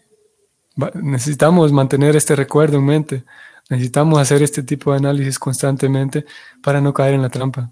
necesitamos 0.95 1.71
mantener 1.71 2.15
este 2.15 2.35
recuerdo 2.35 2.77
en 2.77 2.85
mente. 2.85 3.23
Necesitamos 3.69 4.19
hacer 4.19 4.41
este 4.41 4.63
tipo 4.63 4.91
de 4.91 4.97
análisis 4.97 5.37
constantemente 5.37 6.25
para 6.63 6.81
no 6.81 6.93
caer 6.93 7.13
en 7.13 7.21
la 7.21 7.29
trampa 7.29 7.71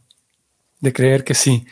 de 0.79 0.93
creer 0.93 1.23
que 1.23 1.33
sí, 1.33 1.65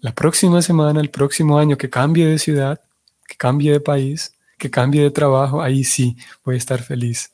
la 0.00 0.12
próxima 0.12 0.62
semana, 0.62 1.00
el 1.00 1.10
próximo 1.10 1.58
año 1.58 1.76
que 1.76 1.90
cambie 1.90 2.26
de 2.26 2.38
ciudad, 2.38 2.80
que 3.28 3.36
cambie 3.36 3.70
de 3.70 3.80
país, 3.80 4.34
que 4.56 4.70
cambie 4.70 5.02
de 5.02 5.10
trabajo, 5.10 5.62
ahí 5.62 5.84
sí 5.84 6.16
voy 6.44 6.56
a 6.56 6.58
estar 6.58 6.82
feliz. 6.82 7.30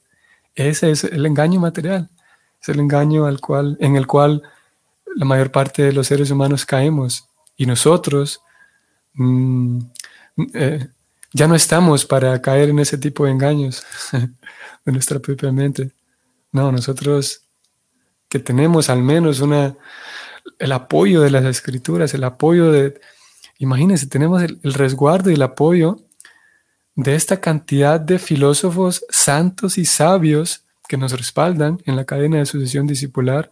Ese 0.54 0.90
es 0.90 1.04
el 1.04 1.24
engaño 1.24 1.60
material, 1.60 2.10
es 2.60 2.68
el 2.68 2.80
engaño 2.80 3.26
al 3.26 3.40
cual, 3.40 3.78
en 3.80 3.96
el 3.96 4.06
cual 4.06 4.42
la 5.14 5.24
mayor 5.24 5.50
parte 5.50 5.82
de 5.82 5.92
los 5.92 6.08
seres 6.08 6.30
humanos 6.30 6.66
caemos. 6.66 7.28
Y 7.56 7.66
nosotros 7.66 8.40
mm, 9.14 9.78
eh, 10.54 10.88
ya 11.32 11.46
no 11.46 11.54
estamos 11.54 12.04
para 12.04 12.42
caer 12.42 12.70
en 12.70 12.80
ese 12.80 12.98
tipo 12.98 13.24
de 13.24 13.30
engaños 13.30 13.84
de 14.84 14.92
nuestra 14.92 15.20
propia 15.20 15.52
mente. 15.52 15.92
No, 16.52 16.72
nosotros 16.72 17.42
que 18.28 18.40
tenemos 18.40 18.90
al 18.90 19.02
menos 19.02 19.40
una, 19.40 19.76
el 20.58 20.72
apoyo 20.72 21.20
de 21.20 21.30
las 21.30 21.44
escrituras, 21.44 22.14
el 22.14 22.24
apoyo 22.24 22.72
de, 22.72 23.00
imagínense, 23.58 24.06
tenemos 24.06 24.42
el, 24.42 24.74
resguardo 24.74 25.30
y 25.30 25.34
el 25.34 25.42
apoyo 25.42 26.00
de 26.94 27.14
esta 27.14 27.40
cantidad 27.40 27.98
de 28.00 28.18
filósofos 28.18 29.04
santos 29.08 29.78
y 29.78 29.84
sabios 29.84 30.64
que 30.88 30.96
nos 30.96 31.12
respaldan 31.12 31.80
en 31.86 31.96
la 31.96 32.04
cadena 32.04 32.38
de 32.38 32.46
sucesión 32.46 32.86
discipular, 32.86 33.50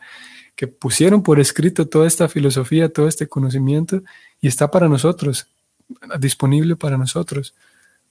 que 0.54 0.66
pusieron 0.66 1.22
por 1.22 1.40
escrito 1.40 1.88
toda 1.88 2.06
esta 2.06 2.28
filosofía, 2.28 2.92
todo 2.92 3.08
este 3.08 3.26
conocimiento, 3.26 4.02
y 4.40 4.48
está 4.48 4.70
para 4.70 4.88
nosotros, 4.88 5.46
disponible 6.20 6.76
para 6.76 6.98
nosotros, 6.98 7.54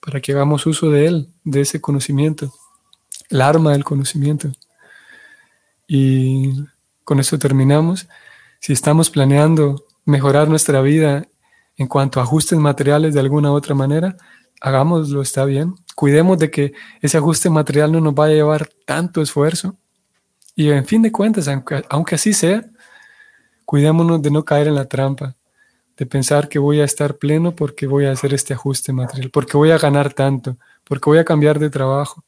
para 0.00 0.20
que 0.20 0.32
hagamos 0.32 0.66
uso 0.66 0.90
de 0.90 1.06
él, 1.06 1.28
de 1.44 1.60
ese 1.60 1.80
conocimiento, 1.80 2.52
el 3.30 3.40
arma 3.40 3.72
del 3.72 3.84
conocimiento. 3.84 4.52
Y 5.86 6.64
con 7.04 7.20
eso 7.20 7.38
terminamos. 7.38 8.08
Si 8.60 8.72
estamos 8.72 9.10
planeando 9.10 9.84
mejorar 10.04 10.48
nuestra 10.48 10.80
vida 10.80 11.26
en 11.82 11.88
cuanto 11.88 12.20
a 12.20 12.22
ajustes 12.22 12.58
materiales 12.58 13.12
de 13.12 13.20
alguna 13.20 13.50
u 13.50 13.54
otra 13.54 13.74
manera, 13.74 14.16
hagámoslo, 14.60 15.20
está 15.20 15.44
bien. 15.44 15.74
Cuidemos 15.96 16.38
de 16.38 16.50
que 16.50 16.72
ese 17.00 17.18
ajuste 17.18 17.50
material 17.50 17.90
no 17.90 18.00
nos 18.00 18.14
vaya 18.14 18.34
a 18.34 18.36
llevar 18.36 18.68
tanto 18.86 19.20
esfuerzo. 19.20 19.76
Y 20.54 20.70
en 20.70 20.86
fin 20.86 21.02
de 21.02 21.10
cuentas, 21.10 21.48
aunque 21.48 22.14
así 22.14 22.32
sea, 22.32 22.64
cuidémonos 23.64 24.22
de 24.22 24.30
no 24.30 24.44
caer 24.44 24.68
en 24.68 24.76
la 24.76 24.86
trampa, 24.86 25.34
de 25.96 26.06
pensar 26.06 26.48
que 26.48 26.58
voy 26.58 26.80
a 26.80 26.84
estar 26.84 27.16
pleno 27.16 27.52
porque 27.52 27.86
voy 27.86 28.06
a 28.06 28.12
hacer 28.12 28.32
este 28.32 28.54
ajuste 28.54 28.92
material, 28.92 29.30
porque 29.30 29.56
voy 29.56 29.72
a 29.72 29.78
ganar 29.78 30.12
tanto, 30.12 30.56
porque 30.84 31.10
voy 31.10 31.18
a 31.18 31.24
cambiar 31.24 31.58
de 31.58 31.68
trabajo. 31.68 32.24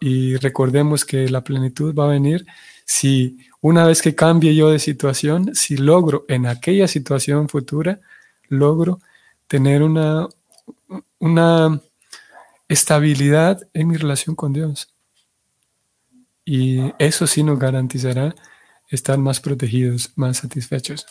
Y 0.00 0.36
recordemos 0.36 1.04
que 1.04 1.28
la 1.28 1.42
plenitud 1.42 1.94
va 1.94 2.04
a 2.04 2.12
venir 2.12 2.46
si 2.84 3.38
una 3.60 3.84
vez 3.86 4.00
que 4.00 4.14
cambie 4.14 4.54
yo 4.54 4.70
de 4.70 4.78
situación, 4.78 5.54
si 5.54 5.76
logro 5.76 6.24
en 6.28 6.46
aquella 6.46 6.86
situación 6.86 7.48
futura, 7.48 8.00
logro 8.48 9.00
tener 9.48 9.82
una, 9.82 10.28
una 11.18 11.80
estabilidad 12.68 13.66
en 13.72 13.88
mi 13.88 13.96
relación 13.96 14.36
con 14.36 14.52
Dios. 14.52 14.88
Y 16.44 16.92
eso 16.98 17.26
sí 17.26 17.42
nos 17.42 17.58
garantizará 17.58 18.34
estar 18.88 19.18
más 19.18 19.40
protegidos, 19.40 20.12
más 20.14 20.38
satisfechos. 20.38 21.06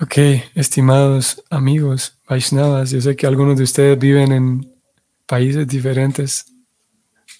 Ok, 0.00 0.16
estimados 0.54 1.42
amigos 1.50 2.16
Vaishnavas, 2.26 2.90
yo 2.90 3.00
sé 3.00 3.16
que 3.16 3.26
algunos 3.26 3.58
de 3.58 3.64
ustedes 3.64 3.98
viven 3.98 4.32
en 4.32 4.79
países 5.30 5.68
diferentes, 5.68 6.44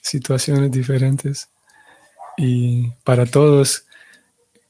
situaciones 0.00 0.70
diferentes. 0.70 1.48
Y 2.36 2.90
para 3.02 3.26
todos, 3.26 3.84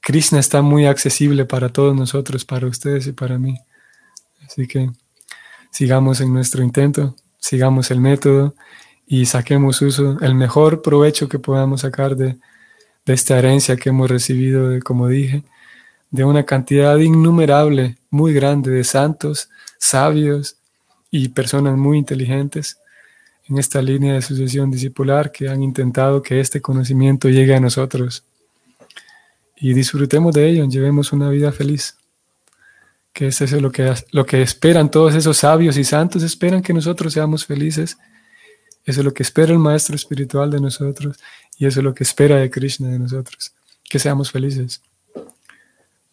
Krishna 0.00 0.40
está 0.40 0.62
muy 0.62 0.86
accesible 0.86 1.44
para 1.44 1.68
todos 1.68 1.94
nosotros, 1.94 2.46
para 2.46 2.66
ustedes 2.66 3.06
y 3.06 3.12
para 3.12 3.36
mí. 3.36 3.58
Así 4.46 4.66
que 4.66 4.90
sigamos 5.70 6.22
en 6.22 6.32
nuestro 6.32 6.62
intento, 6.62 7.14
sigamos 7.38 7.90
el 7.90 8.00
método 8.00 8.54
y 9.06 9.26
saquemos 9.26 9.82
uso, 9.82 10.16
el 10.22 10.34
mejor 10.34 10.80
provecho 10.80 11.28
que 11.28 11.38
podamos 11.38 11.82
sacar 11.82 12.16
de, 12.16 12.38
esta 13.04 13.38
herencia 13.38 13.76
que 13.76 13.90
hemos 13.90 14.08
recibido, 14.08 14.70
de, 14.70 14.80
como 14.80 15.08
dije, 15.08 15.42
de 16.10 16.24
una 16.24 16.44
cantidad 16.44 16.96
innumerable, 16.96 17.98
muy 18.08 18.32
grande 18.32 18.70
de 18.70 18.84
santos, 18.84 19.50
sabios 19.78 20.56
y 21.10 21.28
personas 21.28 21.76
muy 21.76 21.98
inteligentes 21.98 22.78
en 23.50 23.58
esta 23.58 23.82
línea 23.82 24.14
de 24.14 24.22
sucesión 24.22 24.70
discipular 24.70 25.32
que 25.32 25.48
han 25.48 25.62
intentado 25.62 26.22
que 26.22 26.38
este 26.38 26.60
conocimiento 26.60 27.28
llegue 27.28 27.54
a 27.54 27.60
nosotros. 27.60 28.22
Y 29.56 29.74
disfrutemos 29.74 30.32
de 30.34 30.48
ello, 30.48 30.68
llevemos 30.68 31.12
una 31.12 31.28
vida 31.28 31.50
feliz. 31.50 31.96
Que 33.12 33.26
es 33.26 33.40
eso 33.40 33.60
lo 33.60 33.72
que, 33.72 33.92
lo 34.12 34.24
que 34.24 34.40
esperan 34.40 34.88
todos 34.88 35.16
esos 35.16 35.38
sabios 35.38 35.76
y 35.76 35.84
santos, 35.84 36.22
esperan 36.22 36.62
que 36.62 36.72
nosotros 36.72 37.12
seamos 37.12 37.44
felices. 37.44 37.98
Eso 38.84 39.00
es 39.00 39.04
lo 39.04 39.12
que 39.12 39.24
espera 39.24 39.52
el 39.52 39.58
maestro 39.58 39.96
espiritual 39.96 40.50
de 40.50 40.60
nosotros 40.60 41.18
y 41.58 41.66
eso 41.66 41.80
es 41.80 41.84
lo 41.84 41.92
que 41.92 42.04
espera 42.04 42.36
de 42.36 42.50
Krishna 42.50 42.88
de 42.88 42.98
nosotros, 42.98 43.52
que 43.88 43.98
seamos 43.98 44.30
felices. 44.30 44.80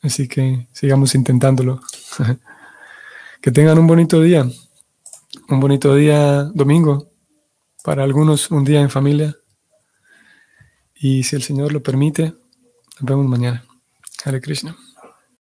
Así 0.02 0.28
que 0.28 0.67
sigamos 0.73 1.15
intentándolo. 1.15 1.82
que 3.41 3.52
tengan 3.52 3.78
un 3.78 3.88
bonito 3.88 4.19
día, 4.21 4.45
un 5.50 5.60
bonito 5.60 5.95
día 5.95 6.43
domingo 6.54 7.08
para 7.88 8.04
algunos 8.04 8.52
un 8.52 8.65
día 8.65 8.82
en 8.82 8.89
familia. 8.89 9.38
Y 10.93 11.23
si 11.23 11.38
el 11.38 11.41
Señor 11.41 11.71
lo 11.71 11.82
permite, 11.82 12.34
nos 13.00 13.02
vemos 13.02 13.28
mañana. 13.28 13.63
Hare 14.26 14.41
Krishna. 14.41 14.76